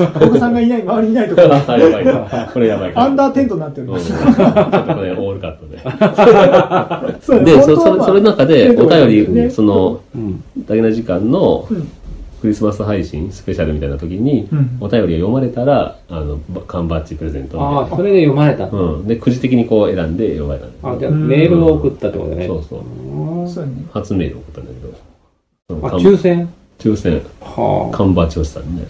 [0.25, 2.49] お子さんがいない、周りにいないとか、あ、やばいな。
[2.53, 3.05] これやばいから。
[3.07, 4.07] アンダーテントになっておりうんます。
[4.07, 4.25] ちょっ
[4.87, 5.79] とこれオールカットで。
[7.21, 10.43] そで、そ、そそれの中で、お便ねり、その、うん。
[10.67, 11.89] だけな時間のうん
[12.41, 18.67] クリスマス配信、スペシャルみたいな時に、うんお便りが読まれたら、あの、ば缶バッジプレゼントみたいなああ、それで読まれた。
[18.67, 19.07] うん。
[19.07, 22.47] で、くじ的にこう選んで読まれたあ、じゃあメールを送ったってことね。
[22.47, 22.81] そうそう。
[23.93, 26.49] 初メールを送ったんだけど、あ、缶抽選？
[26.79, 28.87] 抽選、は缶バッジをしたんね。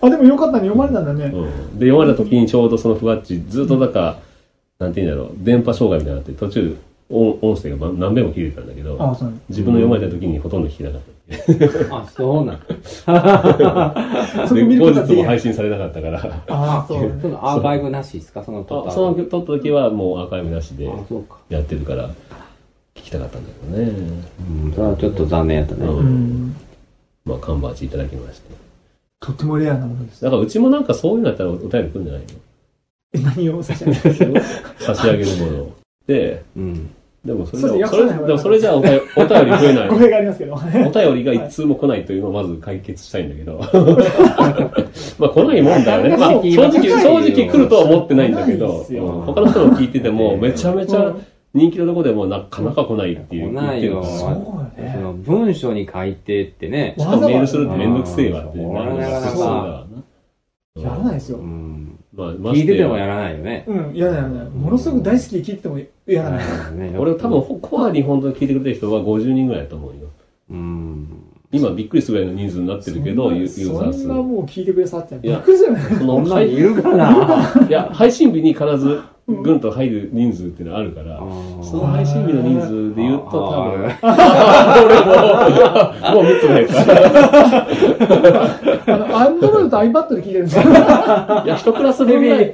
[0.00, 1.24] あ、でもよかったね、読まれたんだね。
[1.34, 1.78] うん。
[1.78, 4.18] で、読まれた時にちょうどそのふわっち、ずっとなんか、
[4.78, 6.76] なんて言うんだろう、電波障害みたいになって、途中、
[7.08, 9.38] 音音声が何べも聞いてたんだけど、あ、そうね。
[9.48, 11.06] 自分の読まれた時にほとんど聞けなかった。
[11.96, 12.02] あ。
[12.02, 12.66] あ、そうなんだ。
[14.48, 17.18] そこで、後日も配信されなかったから、あ、そうね。
[17.22, 18.42] そのアーカイブなしですか？
[18.44, 20.90] その撮ったあその撮った時はもうアーカイブなしで。
[21.48, 22.08] やってるから、
[22.94, 23.92] 聞きたかったんだけどね。
[24.64, 25.86] うん、それはちょっと残念やったね。
[25.86, 26.06] ううん
[26.48, 26.56] ん。
[27.24, 28.54] まあ、缶バッジいただきまして。
[29.20, 30.22] とってもレアなものです。
[30.22, 32.22] だからうちもなんかそういうのやったらお便り来るんじゃない
[33.14, 33.62] え何を？
[33.62, 34.40] 差し上げるの
[34.78, 35.72] 差し上げるものを。
[36.06, 36.90] で、うん。
[37.26, 39.88] でもそれじゃ、それでもそれじゃお便り お便り増えない。
[39.88, 40.54] 語弊がありますけど。
[40.54, 40.58] お
[40.90, 43.58] 便りが一通も来ないというのをまず解決したいんだけど。
[45.18, 46.16] まあ来ないもんだよね。
[46.16, 48.86] まあ正直、正直来るとは思ってないんだけど、
[49.26, 51.12] 他の人の聞いててもめちゃめちゃ
[51.52, 54.36] 人気のとこでもなかなか来ないっていう来ないよそうよ
[54.76, 54.98] そね。
[55.02, 56.94] の文章に書いてってね。
[56.96, 59.86] しかもメールするってめんどくせえわってうんなるかなかそうだわ
[60.76, 60.82] な。
[60.82, 61.40] やらないですよう。
[61.42, 61.98] ん。
[62.14, 63.10] まあ、ま聞いててもやる。
[63.12, 63.64] らないよね。
[63.66, 64.50] うん、やらないやらない。
[64.50, 66.74] ものすごく大好きで聞いててもやらない。
[66.76, 70.10] ね俺多分コアに本当に聞いてくれてる人は50人ぐらいだと思うよ。
[70.50, 71.22] うん。
[71.52, 74.14] 今びっくりするぐらいの人数になってるけど、ユユーザー数そんな。
[74.14, 75.16] もう聞いてくれさって。
[75.16, 75.84] びいやっくりするよね。
[75.98, 81.18] そんなにいるかないや、配信日に必ずぐんと入る人数っていうのはあるから、
[81.60, 85.14] その配信日の人数で言うと多分、俺も、
[86.14, 86.74] もう3つないか
[88.86, 88.94] ら。
[88.94, 90.62] あの、アンドロイドと iPad で聞いてるんですよ。
[90.62, 92.52] いや、一クラス分ぐらい、ヘ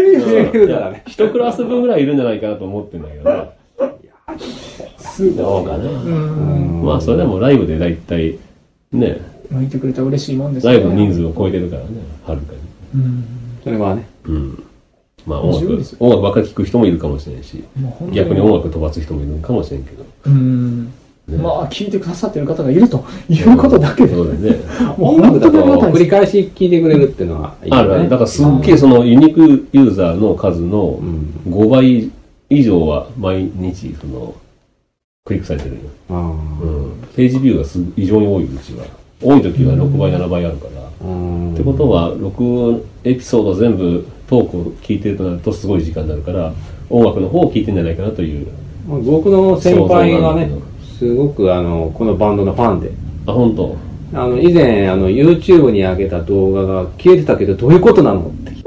[0.00, 1.02] ビーヘビーユーザーだね。
[1.06, 3.48] 一クラス分ぐらいいるんじゃないかなと思ってんだけどな。
[4.96, 5.36] すごい。
[5.36, 5.84] どうかな。
[5.84, 6.82] うん。
[6.82, 8.38] まあ、それでもライブでだいたい、
[8.92, 11.88] ね、向いてくれたら嬉しいもんですライブの人数を超えてるからね、
[12.26, 12.58] はるかに。
[12.94, 13.24] うん。
[13.62, 14.08] それはね。
[14.24, 14.64] うん。
[15.26, 20.04] まあ、音楽音楽ばっかり聴く人もいるかもしれんし、もう本当逆に音楽飛ばす人もいるかもしれんけど。
[20.26, 20.84] うん。
[20.86, 24.14] ねまあ、聞いてくださってる方がいるということだけで。
[24.14, 24.58] そうだよね。
[24.96, 25.58] もう音楽だと
[25.90, 27.82] 繰り返し聞いてくれるっていうのはいいよね。
[27.82, 28.08] あるある。
[28.08, 31.32] だからすっげえそのユニークユーザーの数のうん。
[31.46, 32.10] 5倍
[32.48, 34.34] 以上は毎日その
[35.24, 35.80] クリックされてるよ。
[36.10, 37.08] あうん。
[37.14, 38.84] ページビューがす異常に多い、うちは。
[39.22, 41.08] 多い時は6倍、7倍あるから。
[41.08, 46.52] うんってことは、録音、エピソード全部トークを聞いてるとなるとすごい時間になるから、
[46.88, 48.46] 音楽の方を聞いてんじゃないかなという。
[48.88, 50.50] まあ僕の先輩がね
[50.98, 52.92] すごくあのこのバンドのファンで
[53.26, 53.76] あ、本当。
[54.12, 58.59] あの以前あの YouTube に上げた動画が消えてたけどどういうことなのって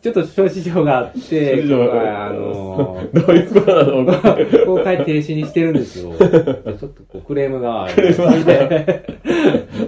[0.00, 4.06] ちょっと諸事情があって今回あのどういうことなの
[4.64, 6.16] 公開停止にしてるんですよ。
[6.16, 6.26] ちょ
[6.88, 7.84] っとクレームが。
[7.84, 9.04] ありまして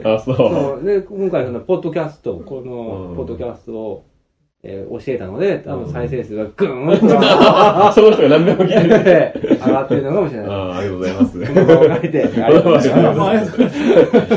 [0.05, 0.37] あ、そう。
[0.37, 0.85] そう。
[0.85, 3.16] で今回そのポッドキャストこのうん。
[3.16, 4.05] ポッドキャストを、
[4.68, 9.59] えー教えたので多分再生数がグーンとあ、 その人が何でも聞いてる。
[9.64, 10.48] 上がってるのかもしれない。
[10.48, 11.40] ああ、ありがとうございます。
[11.46, 13.52] この場を借りて、ありがとうございます。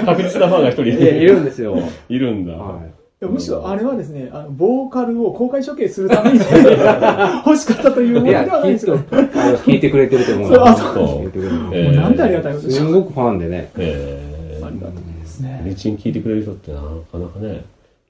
[0.05, 1.77] 確実なファンが一人いやいるんですよ。
[2.09, 2.53] いるんだ。
[2.53, 6.39] はいいやむしろあれはですね、あの、ボーカルを公開処刑するために
[7.45, 8.99] 欲しかったというものでいや、はないんですきっよ。
[9.11, 12.93] と、あの聞いてくれてると思うそうあそう聞いてくれてるえもうなんてありがたいことでしょう。
[12.93, 13.69] ごくファンでね。
[13.77, 15.63] えありがたいですー、ね。
[15.65, 16.83] レチン聞いてくれる人ってなか
[17.17, 17.65] なかね。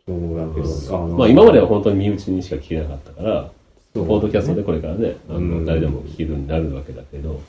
[0.10, 3.52] そうだけど、あのまあ今までは本当に身内にしか聞けなかったから、
[3.94, 7.42] ポッドキャストでこれからね、あうんの誰でも聞けるようになるわけだけど、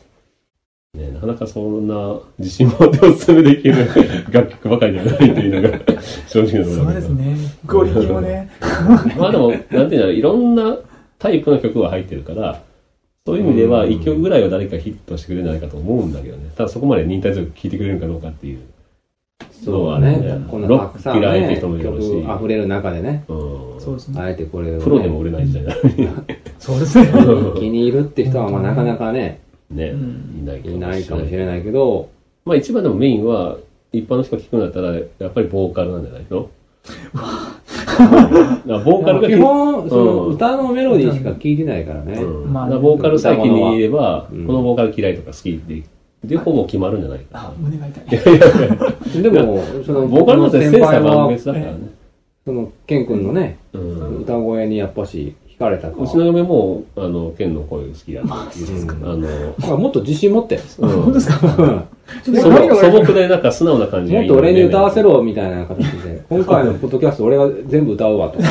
[0.94, 3.86] ね、なかなかそんな自信持ってお勧めできる
[4.30, 5.78] 楽曲ばかりじゃないというのが
[6.26, 6.94] 正直なところそう。
[6.94, 7.36] ですね。
[7.66, 8.50] クオリティもね。
[9.16, 10.78] まあでも、なんていうんだろう、いろんな
[11.18, 12.60] タイプの曲が入ってるから、
[13.26, 16.50] そういう意味ではうん一曲ぐらいは誰かヒットしてくれるんじゃないかと思うんだけどね。
[16.56, 18.58] ただそこまで忍耐強く聴いてくれるかどうかっていう。
[19.64, 20.40] そうね。
[20.50, 22.22] こんなたくさんロック嫌いってね、人もいるし。
[22.22, 23.36] 曲溢れる中でね、うん。
[23.80, 24.20] そうですね。
[24.20, 24.84] あえてこれをね。
[24.84, 26.08] プロでも売れない時代なのに。
[26.58, 27.08] そうですね。
[27.58, 30.40] 気に入るって人は、まあなかなかね、ね、うん。
[30.42, 30.78] いないい。
[30.78, 32.08] ないかもしれないけど、
[32.44, 33.56] まあ一番でもメインは、
[33.92, 36.48] 一般の人が聞くんだったら、やっぱりボーカルなんじゃないの？
[38.84, 40.34] ボーカルが基本、そのうん。
[40.34, 42.14] 歌のメロディーしか聞いてないからね。
[42.22, 42.52] うん。
[42.52, 44.46] まあボーカルさえ気に入れば、うん。
[44.46, 45.82] このボーカル嫌いとか好きで、
[46.24, 48.00] で、ほぼ決まるんじゃないかあな。、胸が痛
[49.18, 49.22] い。
[49.22, 51.78] でも、その、ボーカルなんて先千差万輩は、別だからね。
[52.44, 54.16] その、ケン君のね、うん。
[54.18, 58.30] 歌声にやっぱし惹かれたかうちの嫁も、あの、ケンの声好きだって
[58.66, 59.28] 言ってああの、
[59.70, 59.76] ら。
[59.76, 60.58] もっと自信持って。
[60.78, 61.84] うん本当ですか？
[62.24, 68.48] 素朴素朴でなんか素直な感じがもっいいと俺に歌わせろみたいな形で、 今回のポッドキャスト俺が全部歌うわと かね。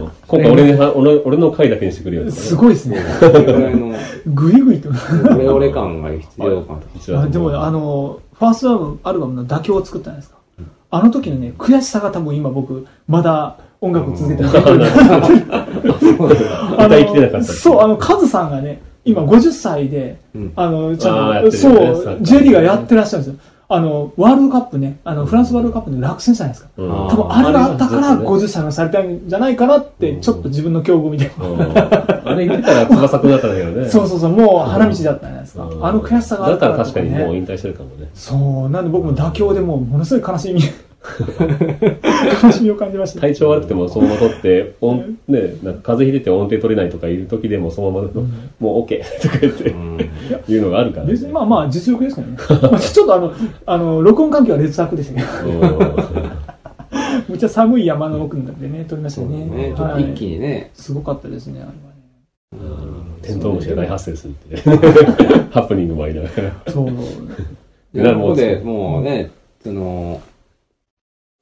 [0.00, 2.98] うん今回俺に俺俺の回だけにしてくれよねすごいですね。
[3.20, 3.92] ぐらいの、
[4.28, 4.88] グイグイと。
[4.88, 7.28] オレオレ感が必要かと。
[7.28, 10.36] でもね、あの、ファーストアルバムアルバムの妥協を作ったじゃないですか？
[10.94, 14.48] あの時のね、悔しさが多分今僕、まだ音楽を続けてる。
[16.72, 23.40] 歌いきれなかったそう、あの、カズさんがね、今50歳で、うんあの、ちゃんと、そう、J リーガーやってらっしゃるんですよ。
[23.68, 26.70] あの、ワールドカップね、あの、フランスワールドカップで落選したじゃないですか。
[26.76, 31.46] うんあ多分あれがあったからあれが50歳のされたんじゃないかなって、ちょっと自分の境遇みたいな。
[31.46, 31.60] うん
[32.24, 33.88] あれ言ってたら翼くなったんだけどね。
[33.90, 35.64] そうそうそう、もう花道だったじゃないですか。
[35.64, 37.36] うんあの悔しさがあだったるからら確かにもうね。
[37.38, 38.10] 引退してるかもね。
[38.14, 40.60] そう、なんで僕も妥協でもうものすごい悲しみ、
[42.42, 43.20] 悲しみを感じました。
[43.20, 48.22] 体調悪くてもそのまま取って、音、ね、なんか風邪ひいてて音程取れないとかいう時でもそのままの、
[48.60, 49.70] もう OK とか言って、
[50.52, 51.12] いうのがあるからね。
[51.12, 52.36] 別にまあまあ実力ですけどね。
[52.70, 53.32] まあちょっとあの、
[53.66, 55.52] あの、録音環境は劣悪でしたけど、
[57.28, 59.44] むっちゃ寒い山の奥なんでね、撮りましたよね。
[59.44, 61.78] ね、はい一気にね、すごかったですね、あれはね。
[62.52, 64.56] うんテントウムシが大発生するって。
[65.50, 66.72] ハプニングもありながら。
[66.72, 66.86] そう。
[67.94, 69.30] でここでもうね、
[69.62, 70.20] その、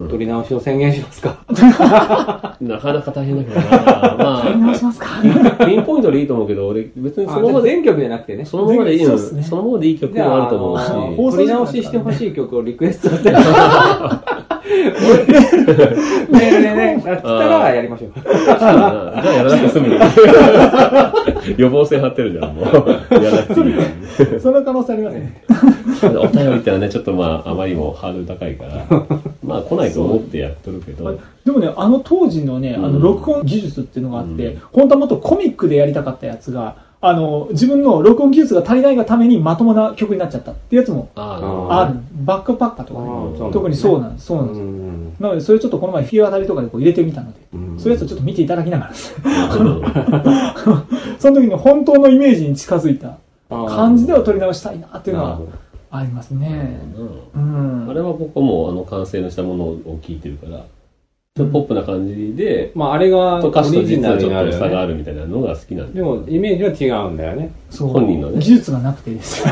[0.08, 1.36] 取り直しを宣言しますか？
[2.60, 4.16] なかなか大変だけどな。
[4.18, 5.06] ま撮り直しますか？
[5.60, 8.44] あ、ピンポイントでいいと思うけど、俺別にそあのままで、全曲じゃなくてね。
[8.44, 11.36] そのままでいいの、そねそのままでいい曲もあると思うし。
[11.36, 13.32] 取り直ししてほしい曲をリクエストして。
[14.64, 18.12] メールでね、来たらやりましょう。
[18.14, 20.00] じゃあやらなくて済むよ。
[21.56, 22.64] 予防線張ってるじゃん、もう。
[22.64, 24.40] やらなくていい。
[24.40, 25.42] その可能性ありますね。
[26.08, 28.86] お便りってのはね、ちょっとまあ、あまりにもハードル高いから、
[29.42, 41.98] まあ来ないと思ってやっとるけど、でもね、あの当時のね、あのうん録音技術っていうのがあって、うん本当はもっとコミックでやりたかったやつが、あの、自分の録音技術が足りないがためにまともな曲になっちゃったっていうやつもあある。
[42.24, 43.52] バックパッカーとかね。
[43.52, 44.26] 特にそうなんです。
[44.26, 44.60] そうなんです。
[44.60, 48.92] んなので、それちょっとこの前、日当たりとかでこう入れてみたので、うんそういうやつをちょっと見ていただきながら
[51.18, 53.16] その時の本当のイメージに近づいた
[53.48, 55.40] 感じでは撮り直したいなっていうのは
[55.90, 56.80] ありますね。
[57.34, 57.90] ううんん。
[57.90, 60.64] あれは僕もあの完成のしたものを聞いてるから、
[61.40, 64.52] ちょっとポップな感じで、まあ、あれがと歌詞とオリジナル実はちょっ。
[64.52, 65.94] と差があるみたいなのが好きなんで。
[65.94, 67.50] でも、イメージは違うんだよね。
[67.70, 69.42] そう本人のね技術がなくてです。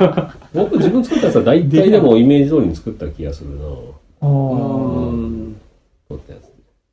[0.52, 3.62] 僕自分作ったやつは大体でもイメージ通りに作った気がするな
[4.20, 4.58] おー
[5.10, 5.56] うん
[6.08, 6.50] 撮ったやつ。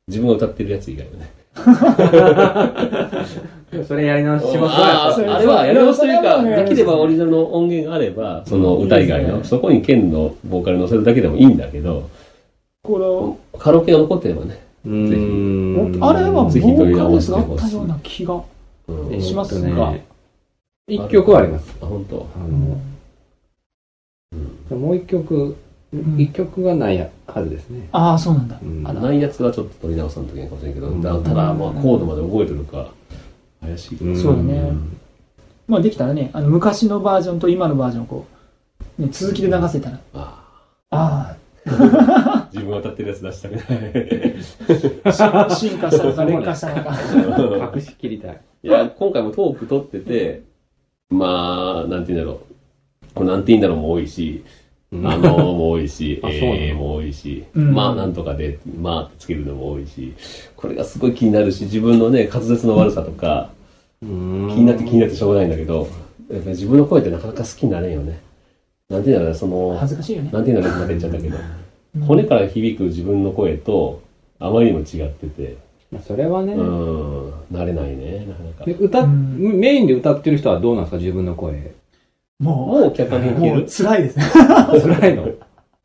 [0.08, 1.30] 自分が歌ってるやつ以外はね。
[3.86, 12.08] それやり直ししますあそうああれはやり直しというか、できればオリジナルの音源があれば、その歌以外の、いいですねそこに剣のボーカル乗せるだけでもいいんだけど、
[12.86, 14.64] こカラオケが残ってればね。
[14.84, 17.08] うーんの、あれはボーカルがあ
[17.54, 18.42] ったような気が。
[19.20, 19.94] しますねが
[20.86, 21.76] 一曲はあります。
[21.82, 22.28] あ、本当。
[22.36, 22.38] あ
[24.72, 25.56] の、もう一曲、
[25.94, 27.88] ん一曲がないはずですね。
[27.90, 28.58] ああ、そうなんだ。
[28.62, 30.90] うんあらないやつはちょっと取り直さんといけないかもしれんけど、
[31.22, 32.92] ただ、まあ、コードまで覚えてるか、
[33.60, 34.14] 怪しいけど。
[34.16, 34.72] そうだね
[35.66, 38.26] まあできたらね、あの昔のバージョンと今のバージョンをこ
[38.98, 40.00] う、ね、続きで流せたら。
[40.14, 40.44] あ
[40.90, 41.36] ああ
[42.52, 44.34] 自分が歌ってるやつ出したくない。
[45.04, 47.72] あ、進化したのか劣化したのか。
[47.74, 48.40] 隠し切りたい。
[48.62, 50.42] いや、今回もトーク撮ってて、
[51.10, 53.14] まあ、なんて言うんだろう。
[53.14, 54.42] これなんて言うんだろうも多いし、
[54.92, 56.54] うんあのも多いし、 あそうなの？
[56.56, 60.12] えーも多いし、うんまあなんとかで、まあってつけるのも多いし、
[60.56, 63.50] これがすごい気になるし、自分のね、滑舌の悪さとか、
[64.00, 68.20] 気気になって気になってしょうがないんだけど、やっぱり自分の声ってなかなか好きになれんよね。
[68.88, 70.30] なんて言うんだろうね、その、恥ずかしいよね。
[70.32, 71.36] なんて言うんだろう、また言っちゃったけど、
[72.06, 74.02] 骨から響く自分の声と、
[74.38, 75.56] あまりにも違ってて、
[75.90, 78.72] まあそれはねう、ん、慣れないね、なかなかで。
[78.74, 81.74] 歌っ、うんメインで歌ってる人はどうなんですか自分の声。
[82.38, 83.56] ももう客観的う、に聞ける？
[83.56, 84.24] もう辛いですね。
[84.34, 85.28] 辛いの？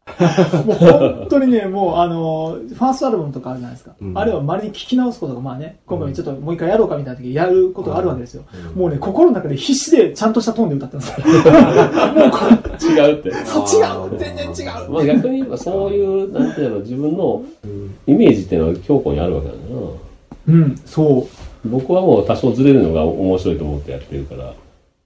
[0.65, 3.91] もう本当にね、もうあの、ファーストアルバムとかあるじゃないですか。
[4.01, 8.43] うんあれを周りに聞き直すことが、まあね、今回ちょっともう一回やろうかみたいな時やることがあるわけですよ。
[8.75, 11.13] もうね、心の中で必死でちゃんとしたトーンで歌ってます。
[12.87, 13.31] 違うって。
[13.45, 17.43] そう違う全然違うまあ逆に言えばそういう、なんていうの、自分の
[18.07, 19.59] イメージっていうのは強固にあるわけだな。
[20.47, 21.69] うん、そう。
[21.69, 24.53] 僕はもう多少ずれるのが面白いと思ってやってるから、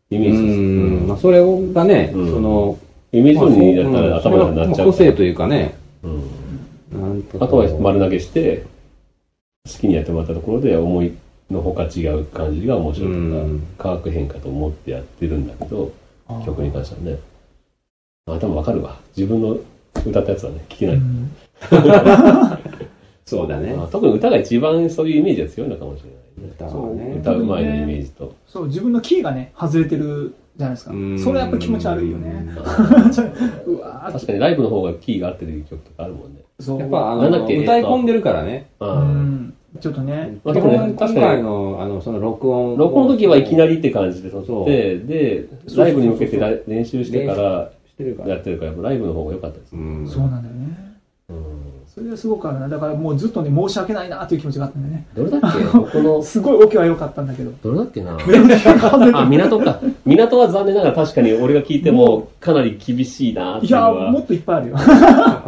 [0.09, 0.59] イメうージです。
[0.59, 1.07] ん。
[1.07, 1.41] まあそれ
[1.73, 2.77] がね、うんその、
[3.17, 4.87] イメージ通りにやったらまあ頭がなっちゃう。
[4.87, 8.65] 個性というかね、うんあとは丸投げして、
[9.65, 11.13] 好きにやってもらったところで思い
[11.49, 15.91] のほか違う感じが面白いとうんか、化学変化と思ってやってるんだけど、
[16.45, 17.19] 曲に関してはね。
[18.27, 18.99] あ、でもわかるわ。
[19.15, 19.57] 自分の
[20.05, 20.95] 歌ったやつはね、聞けない。
[20.95, 21.31] うん
[23.25, 23.87] そうだねまあ。
[23.87, 26.53] 特に歌が一番そういうイメージが強いのかもしれないね。
[26.55, 27.15] 歌はね。
[27.19, 28.35] 歌う前のイメージと。
[28.47, 31.19] そう、自分のキーがね、外れてるじゃないですかうん。
[31.19, 32.47] それやっぱ気持ち悪いよね。
[33.67, 36.41] うわー確かにライブの方がキーが合ってる曲とかあるもんね。
[36.59, 36.79] そう。
[36.79, 38.67] やっぱあの、歌い込んでるからね。
[38.79, 40.37] うあん、ちょっとね。
[40.43, 42.77] まあでもね今確かに回の、あの、その録音。
[42.77, 45.45] 録音の時はいきなりって感じで撮そうって、で、
[45.75, 48.29] ライブに向けてら練習してからしてるから。
[48.29, 49.75] やってるから、やっぱライブの方が良かったです。
[49.75, 50.07] うん。
[50.07, 50.95] そうなんだよね。
[51.29, 52.67] うんそれがすごくあるな。
[52.67, 55.05] だからもうずっとね、申し訳ないなという気持ちがあったんでね。
[55.15, 55.63] どれだっけ？
[55.79, 57.51] この、すごいオケは良かったんだけど。
[57.63, 58.17] どれだっけな？
[59.13, 59.79] あ、港か。
[60.05, 64.19] 港は残念ながら確かに俺が聞いてもかなり厳しいなっていやいうのはも。
[64.19, 64.77] っといっぱいあるよ。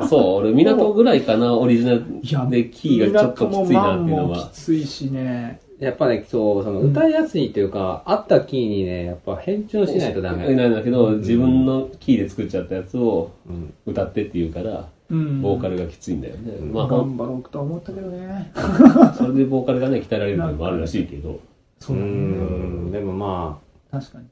[0.08, 4.48] そう、俺港ぐらいかな、オリジナルいやでキーがちょっときついなっていうのもはき。
[4.54, 5.60] ついしね。
[5.80, 10.56] やっぱね、そう、その歌いやすいっていうか、合ったキーにね、やっぱ変調しないとダメ。
[10.56, 13.74] なんだけど、自分のキーで作っちゃったやつをうん。
[13.86, 14.78] 歌ってって言うから、うん。
[15.10, 16.52] ボーカルがきついんだよね。
[16.52, 18.52] うんまあ頑張ろうとは思ったけどね。
[19.18, 21.32] それでボーカルがね、鍛えられるのもあるらしいけど。
[21.32, 21.40] う
[21.80, 21.98] そう。
[21.98, 22.92] ん。
[22.92, 23.60] でもま
[23.92, 24.26] 確かに。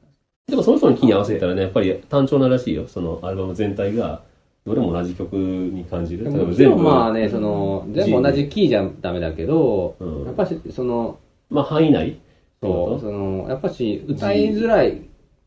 [0.48, 2.86] でもその人のキーに合わせたらね、やっぱり単調ならしいよ。
[2.86, 4.22] そのアルバム全体が、
[4.64, 6.24] どれも同じ曲に感じあ、る。
[6.24, 11.18] でももちろんまあね、その、全部同じキーじゃダメだけど、うんやっぱし、その、
[11.50, 12.18] まあ範囲内
[12.62, 15.02] そう、その、やっぱし、歌いづらい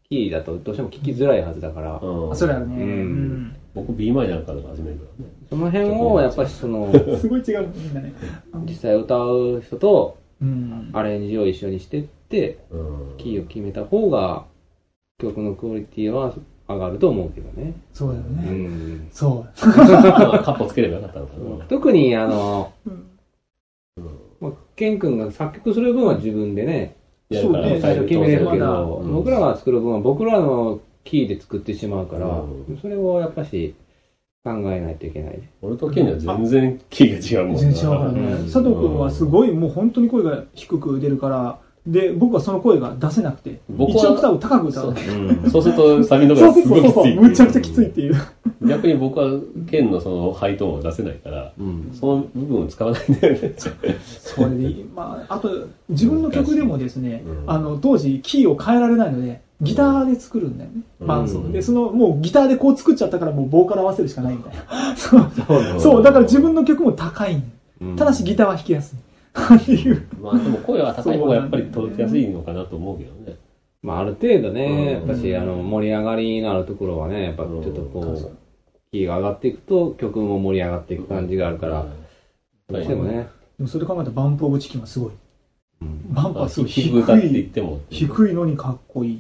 [0.09, 2.75] キーだとどうしても聴きづらいはずだから、うんあそれあるね。
[2.75, 3.55] うんうん。
[3.79, 5.31] 僕 B マイナーから始めるからね。
[5.49, 8.13] その辺を、やっぱしその、 すごい違う、みんなね。
[8.65, 10.89] 実際歌う人とうん。
[10.93, 14.45] アレンジを一緒にしてって、うんキーを決めた方が、
[15.19, 16.33] 曲のクオリティは
[16.67, 17.73] 上がると思うけどね。
[17.93, 18.51] そうだようね。
[18.51, 19.07] ん。
[19.11, 19.67] そう。
[19.67, 21.65] ま あカッコつければよかったのかな。
[21.65, 23.03] 特に、あの、うん
[24.39, 26.95] まあ、ケン君が作曲する分は自分でね、
[27.29, 33.75] やるからそうね最初決めれるけど、うん僕らが作る分は僕らのキーで作ってしまうから、うんそれをやっぱし
[34.43, 35.49] 考えないといけないね。
[35.61, 37.61] 俺とケンには全然キーが違うもんな。
[37.61, 38.43] 全然違うからねうん。
[38.43, 44.89] 佐藤君はすごい、もう本当に声が低く出るから、で、僕はその声が出せなくて、僕は一オクターブ高く歌う。
[44.89, 45.51] うん。
[45.51, 48.15] そうするとサビのがすごいきついむちゃくちゃきついっていう。
[48.61, 49.39] 逆に僕は
[49.69, 51.91] ケンのそのハイトーンを出せないから、うん。
[51.93, 53.53] その部分を使わないんだよね。
[53.57, 61.39] それで、まあ、あと、自分の曲でもですねう、んあの、当時、キーを変えられないので、ギターで作るんだよね、うん伴奏。
[61.39, 64.95] うんで、その、もうギターでこう作っちゃったから、もうボーカル合わせるしかないみたいな。
[64.95, 65.31] そう。
[65.47, 67.51] そうそう、だから自分の曲も高いんだよ
[67.81, 68.99] うんただしギターは弾きやすい。
[69.55, 70.05] っていう。
[70.21, 73.37] まあでも声は高い方がやっぱり届きやすいのかなと思うけどね。
[73.81, 78.31] まあある程度ね、やうんっぱし、あの、盛り上がりのあるところはね、やっぱちょっとこう
[78.91, 81.85] キーが上がっていくと曲も盛り上がっていく感じがあるから、
[82.69, 83.27] どうしてもね。
[83.57, 85.11] でもそれ考えたらバンプオブチキンはすごい。
[85.81, 87.79] うんバンパーすごい低低く歌って言っい、ても。
[87.89, 89.19] 低いのにかっこいい。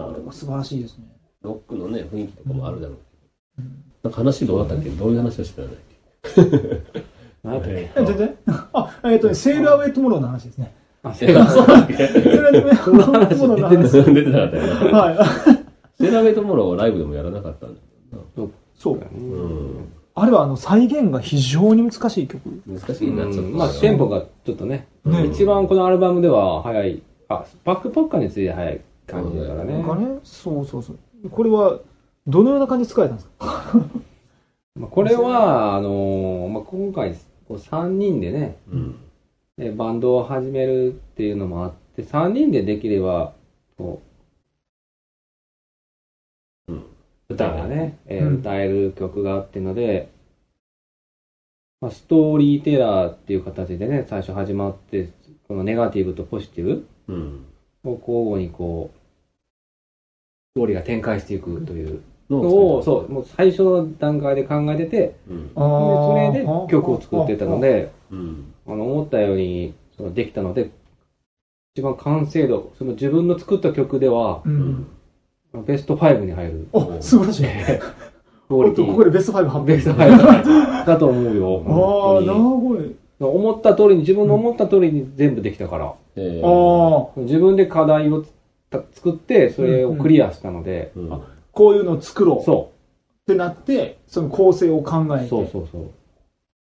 [0.00, 1.04] ああれも素晴らしいですね。
[1.42, 3.02] ロックのね、雰囲気とかもあるだろうけ
[3.58, 3.70] うん
[4.02, 4.08] ど。
[4.08, 4.90] なんか話どうなったっけ？
[4.90, 5.76] どういう話をしてたんだっ
[7.42, 8.34] 何やったっけ？
[8.72, 10.74] あ、えっ、とね、 Sail Away Tomorrow の話ですね。
[11.14, 13.92] Sail Away Tomorrow の話。
[14.14, 15.00] 出てなかったよな。
[15.00, 15.16] はい。
[16.02, 17.80] Sail Away Tomorrow はライブでもやらなかったんだ
[18.78, 18.94] そう。
[18.94, 19.92] うん。
[20.14, 22.62] あれはあの再現が非常に難しい曲。
[22.66, 23.56] 難しいな、ちょっと。
[23.56, 28.80] まあ、テンポがちょっとね、ね一番このアルバムでは早い、あ、バックパッカーについて早い
[29.10, 29.74] 感じだからね。
[29.74, 31.30] ね、そうそうそう。
[31.30, 31.80] これは、
[32.26, 33.72] どのような感じで使えたんですか？
[34.76, 37.14] まあ、これは、あのーまあ、今回、
[37.48, 38.94] こう3人でね、うん。
[39.58, 43.34] えバンドを始めるっていうのもあって、3人でできれば、
[43.76, 44.00] こ
[46.68, 46.76] うん。
[46.78, 46.82] う、
[47.28, 50.08] 歌がね、えーうん歌える曲がってので、
[51.80, 55.10] まあ、ストーリーテラーっていう形でね、最初始まって、
[55.48, 57.44] このネガティブとポジティブうん。
[57.84, 58.99] を交互にこう、
[60.50, 65.32] ストーリーが展開していくというののを、そう、もう最初の段階で考えてて、でう。
[65.32, 65.50] うん。
[65.54, 68.52] それで曲を作ってたので、うん。
[68.66, 70.70] あの、思ったように、そのできたので、
[71.76, 74.48] 一番完成度、その自分の作った曲では、う。
[74.48, 74.86] うん
[75.60, 75.64] ん。
[75.64, 76.66] ベスト5に入る。
[76.72, 77.46] お、素晴らしい。
[78.48, 79.72] クオリティおっとここでベスト5発表。
[79.72, 81.62] ベスト5だと思うよ。
[81.64, 82.76] ああ、なるほ
[83.20, 83.28] ど。
[83.28, 88.28] 思った通りに、自分の思った通りに全部できたから、えああ、自分で課題をた
[88.70, 91.12] 作って、それをクリアしたので、うん。
[91.12, 91.20] あ
[91.52, 92.72] こういうのを作ろうっそ
[93.26, 95.28] てなって、その構成を考えう、て。
[95.28, 95.90] そうそうそう。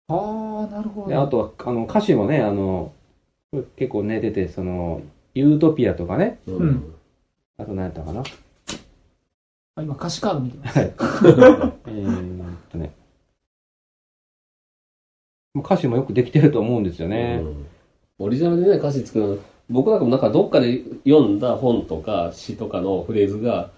[0.08, 1.08] ああ、なるほど。
[1.08, 2.92] で、あとは、あの、歌詞もね、あの、
[3.76, 5.02] 結構ね、出て、その、
[5.36, 6.94] ユートピアとかね、ううんん。
[7.58, 8.24] あと何やったかな。
[9.76, 10.80] あ今歌詞カード見てます。
[10.80, 10.88] はい。
[10.98, 12.94] えーっとね。
[15.56, 17.40] 歌詞もよくできてると思うんですよね。
[17.44, 17.66] うん
[18.22, 19.38] オリジナルでね、歌詞作るの、
[19.70, 23.72] 僕なんかもなんかどっかで読んだ本とか詩とかのフレーズが、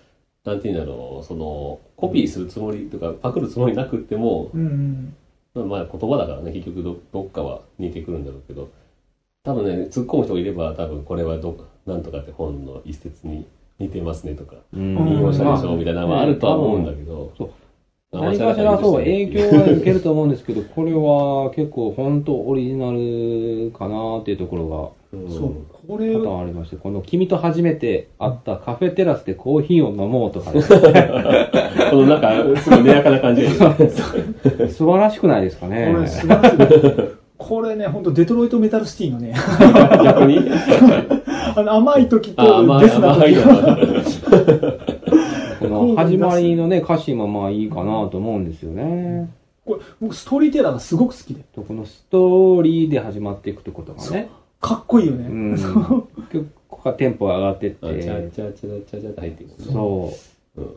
[0.45, 5.13] なんていうんだろう、その、コピーするつもりとか、パクるつもりなくっても、うん
[5.53, 5.69] うん。
[5.69, 8.69] まあ言葉だからね、結局どどっかは似てくるんだろうけど、
[9.43, 13.45] 多分ね、突っ込む人がいれば、多分これはどなんとかって本の一節に
[13.79, 17.51] 似てますねとか、引用したでしょまあみたいなのはあるとは思うんだけど、そう
[18.13, 25.31] あ何かしらそう影響は受けると思うんですけど、これは結構本当オリジナルかなっていうところうん。
[25.31, 25.80] そう。
[25.91, 30.63] これが多々ありまして、この君と初めて会ったカフェテラスでコーヒーを飲もうとかね、
[31.91, 32.31] このなんか、
[32.61, 33.75] すごい根やかな感じが
[34.71, 36.07] 素晴らしくないですかこねれ。
[36.07, 36.57] 素晴らしい。
[37.37, 39.33] これね、本当デトロイトメタルシティのね、
[40.01, 40.39] 逆に？
[41.57, 43.43] あの甘い時あ、とデスな時の。
[45.59, 49.29] この始まりのね、歌詞もまあいいかなと思うんですよね。
[49.65, 54.29] これ僕ストーリーテラーがすごく好きで、とこのストーリーで始まっていくとことかね。
[54.61, 55.27] かっこいいよね。
[55.27, 55.57] うん。
[55.57, 56.07] そうこ
[56.69, 59.61] こからテンポが上がってっあチャて、チャチャチャチャって入っていく。
[59.63, 60.13] そ
[60.55, 60.61] う。
[60.61, 60.75] うん。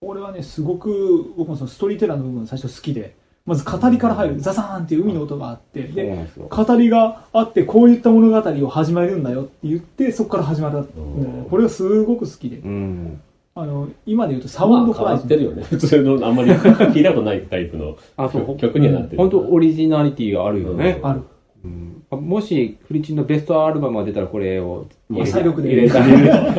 [0.00, 6.26] 俺はね、すごく、僕もそのストーリーテラーの部分最初好きで、まず語りから入る、ザザーンっていう海の音があって、で。
[6.36, 11.46] 語りがあって、こういった物語を始めるんだよって言って、そこから始まったんだよね。
[11.48, 13.20] これがすごく好きで、うん。
[13.54, 15.62] あの、今で言うとサウンドまあ変わホライズンってるよね。
[15.70, 18.56] 普通の、あんまり聞いたことないタイプのあ、そう。
[18.58, 19.18] 曲にはなってる。
[19.18, 20.98] 本当オリジナリティがあるよね。
[21.02, 21.22] ある。
[21.66, 26.02] うんもし、フリチンのベストアルバムが出たらこれを入れ入れたい。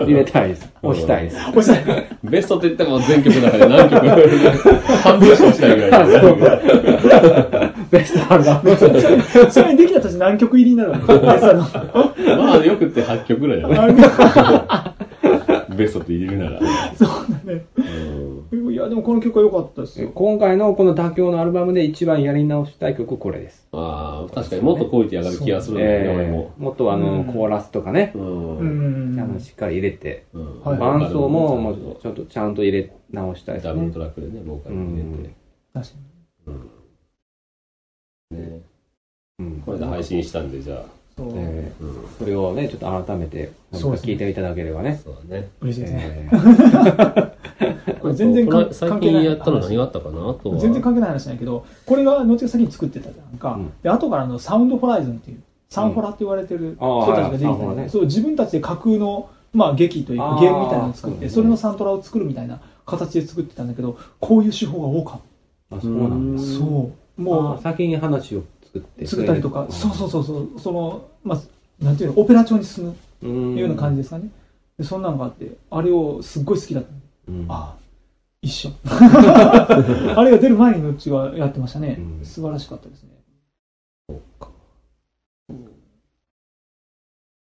[0.06, 0.70] 入れたいです。
[0.84, 1.38] 押したいです。
[1.56, 4.06] おじさんベストって言っても全曲の中で何曲？
[5.04, 7.72] 半分しかしたいぐらい。
[7.90, 8.76] ベストアルバム。
[9.50, 11.64] それにできたとして何曲入りになるわけベストの
[12.38, 13.76] まあよくって8曲ぐらいだね。
[14.68, 14.94] あ
[15.70, 16.60] ベストって入れるなら。
[16.98, 17.10] そう
[18.98, 20.12] もこの曲は良かったですよ。
[20.14, 23.68] 今回のこの妥協のアルバムで一番やり直したい曲これです。
[23.72, 25.84] ああ、確かにもっとクオリティ上がる気がするんだ
[26.14, 26.52] 俺えも。
[26.60, 28.20] ーもっとあの、うんコーラスとかね、う。
[28.20, 34.00] うんしっかり入れて、うんはい伴奏ももうちょっとちゃんと入れ直したいですねダブルト。
[34.00, 35.36] ラックでね、ボーカル入れて。
[35.74, 35.94] 確か
[38.32, 38.62] ね
[39.40, 40.97] うんこれで配信したんで、じゃあ。
[41.24, 41.32] に。
[41.32, 41.40] そう。
[41.40, 41.40] ん。
[41.40, 45.00] ーそれをね、ちょっと改めて、そうですね聞いていただければね。
[45.04, 45.50] そうだね。
[45.62, 46.30] 嬉しいですね。
[46.32, 47.32] えー
[48.00, 50.30] これ全然関最近関係ないやったの何があったかな？
[50.30, 50.58] あとは。
[50.60, 53.54] 全然関係ない話なんやけど、これが後が先に作ってたじゃんか。
[53.54, 55.38] うんで、後からあのサウンドホライズンっていう、
[55.70, 65.20] サンホラって言われてる人たちが出てきたはいはいサンホラねそう、自分たちで架空の、まあ劇というかゲームみたいなのを作って、うんそれのサントラを作るみたいな形で作ってたんだけど、こういう手法が多かっ
[65.72, 66.42] あ、そうなんだ。
[66.42, 66.48] た。
[66.48, 67.22] うんそう。
[67.22, 69.04] ももう先に話を作って。
[69.04, 73.28] う、作ったりとか、そうそうそうそう、その、まあ、なんていうの、オペラ調に進むう。
[73.28, 74.30] うんような感じですかね。
[74.78, 76.90] で、そんなのがあって、あれをすっごい好きだった。
[77.30, 77.78] うんああ、
[78.42, 78.70] 一緒。
[78.86, 81.98] あれが出る前にのっちがやってましたね。
[82.20, 83.10] うん素晴らしかったですね。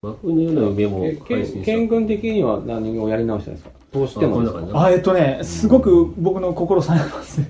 [0.02, 1.66] 真冬のような夢もけ配信した。
[1.66, 3.72] けん君的には何をやり直したんですか？
[3.94, 7.42] どうしてもですかあえっとね、すごく僕の心をされます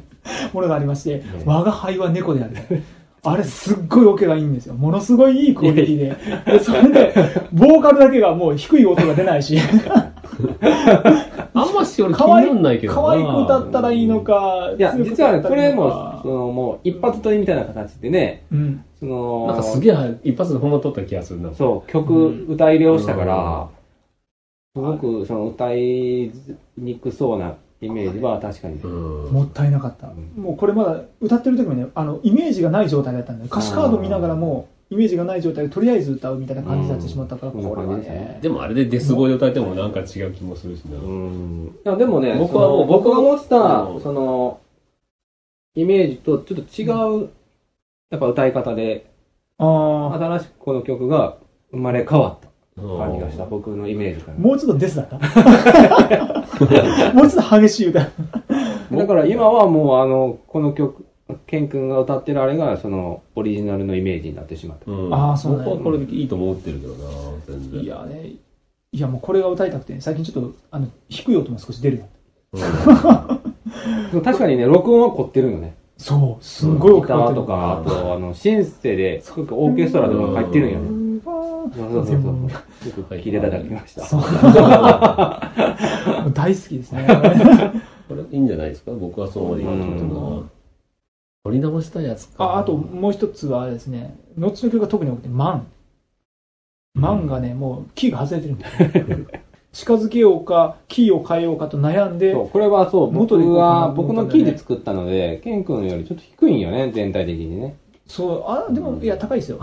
[0.53, 2.83] ものがありまして、我が輩は猫である。
[3.25, 4.73] あれすっごいオケがいいんですよ。
[4.73, 6.15] ものすごいいいクオリティで。
[6.45, 7.13] で、それで、
[7.53, 9.57] ボーカルだけがもう低い音が出ないし、
[11.53, 13.01] あんまし俺気可愛になんないけどな。
[13.01, 18.83] 可愛く歌ったらいいのか、いや、実はこれもその、もう、一発撮りみたいな形でね、うん。
[18.99, 21.53] その、なんかすげえ一発でほんま撮った気がするな。
[21.53, 23.67] そう、曲、歌入れをしたから、
[24.75, 26.31] すごく、その、歌い
[26.77, 27.55] にくそうな
[27.85, 28.75] イメージは確かに。
[28.81, 29.31] うん。
[29.31, 30.07] もったいなかった。
[30.39, 33.49] もうこれまだ歌ってる時もね、あの、イメージがない状態だったんだよ。
[33.51, 38.39] 歌詞カード見ながらも、イメージがない状態でとりあえず歌うみたいな感じになってしまったから、うんこれはねね。
[38.41, 40.97] でもあれでデス声で歌えてもなんか違う気もするしな。
[40.97, 41.75] うん。
[41.83, 44.59] いや、でもね、僕はもう僕が思ってたう、んその、
[45.75, 47.29] イメージとちょっと違う、
[48.11, 49.07] やっぱ歌い方で、
[49.57, 51.37] ああ、新しくこの曲が
[51.71, 54.37] 生まれ変わったうん感じがした、僕のイメージから。
[54.37, 55.17] もうちょっとデスだった？
[57.13, 57.99] もうちょっと激しい歌。
[58.91, 61.05] だから今はもうあの、この曲、
[61.47, 64.91] ケン君が歌ってるあれが、その、オリジナルのイメージになってしまった。
[64.91, 65.13] うん。
[65.13, 66.99] あーそうなんや僕はこれでいいと思ってるけどな、
[67.47, 67.81] 全然。
[67.81, 68.33] いやね、
[68.91, 72.03] いやもうこれが歌いたくて、最近ちょっと、あの、低い音も少し出るよ。
[74.11, 75.75] でも 確かにね、録音は凝ってるよね。
[75.97, 81.02] そう、すんごいギタ音かかってるーとか、あと、あの、シンセで、すごくオーケストラとか入ってるんよね。
[81.73, 82.33] そうそうそうそう。
[82.33, 82.49] よ
[83.03, 84.05] く聞いていただきました。
[84.05, 84.21] そう
[86.33, 87.07] 大好きですね。
[88.07, 88.91] これいいんじゃないですか？
[88.91, 90.43] 僕はそう思いますけどな。
[91.45, 92.43] 取り直したやつか。
[92.43, 95.67] ああともう一つはですね、後の曲が特に多くて、マン。
[96.95, 98.73] マンがね、もうキーが外れてるんだよ。
[99.71, 107.75] 近づけようか、キーを変えようかと悩んでそ、う、これはそう、元で僕は、僕のキーで作ったので、ケン君よりちょっと低いんよね、全体的にね。
[108.07, 109.59] そう、あ、でも、いや、高いですよ。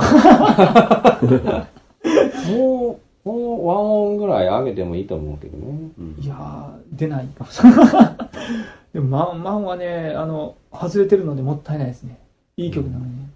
[2.49, 5.91] もう、もうワン音ぐらい上げてもいいと思うけどね。
[5.99, 7.85] うんいやー、出ないかもしれない。
[8.95, 12.19] でも、マン、マンはね、あの、外れてるのでもったいないですね。
[12.57, 13.31] いい曲なのにね。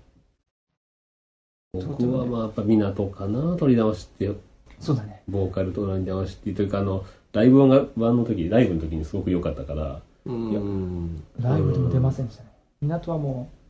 [1.75, 4.33] 僕はまあやっぱ港かな、取り直して、
[4.79, 5.23] そうだね。
[5.29, 11.23] ボーカルと取り直してというか、あの、ライブ版版の時、ライブの時にすごく良かったから、うん。
[11.41, 12.51] ライブでも出ませんでしたね。
[12.81, 13.64] 港はもう、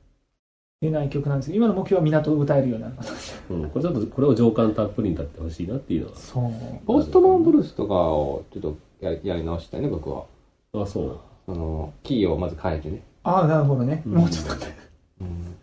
[0.85, 3.43] 出ない曲なんですけど、今の目標は港を歌えるようになることです。
[3.49, 6.17] うん、これちょっと、これを情感たっぷりに歌ってほしいなっていうのは。
[6.17, 6.87] そう。
[6.87, 10.27] ポストマンブルースとかをちょっとややり直したいね、僕は。
[10.75, 11.21] あ、そう。
[11.47, 13.03] その、キーをまず変えてね。
[13.23, 14.03] ああ、なるほどね。
[14.05, 14.77] うんもうちょっとね。
[15.21, 15.57] うん。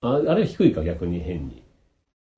[0.00, 1.62] ああれ低いか、逆に変に。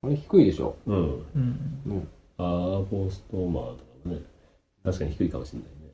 [0.03, 0.75] あれ低いでしょ。
[0.85, 1.25] うん。
[1.35, 2.07] うん。
[2.37, 4.21] アーボストーマーとかもね、
[4.83, 5.93] 確かに低いかもしれないね。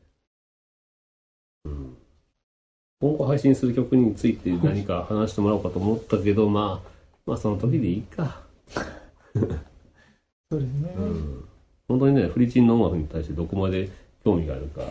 [1.66, 1.97] うん。
[3.02, 6.89] 今後配信する曲について何か話してもらおうかと思ったけど、まあ、
[7.26, 8.41] まあその時でいいか。
[10.52, 10.93] そうですね。
[10.95, 11.43] うん。
[11.88, 13.89] 本当にね、フリチンの音楽に対してどこまで
[14.24, 14.82] 興味があるか。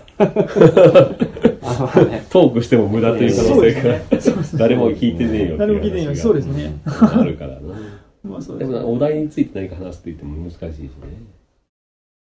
[2.30, 4.58] トークしても無駄という可能性が。
[4.58, 6.16] 誰も聞いてねえよ誰も聞いてねえよ。
[6.16, 6.80] そうですね。
[6.84, 7.74] あるからな。
[8.24, 10.90] まあそうでですねもお題について何か話すって言っても難しいしね。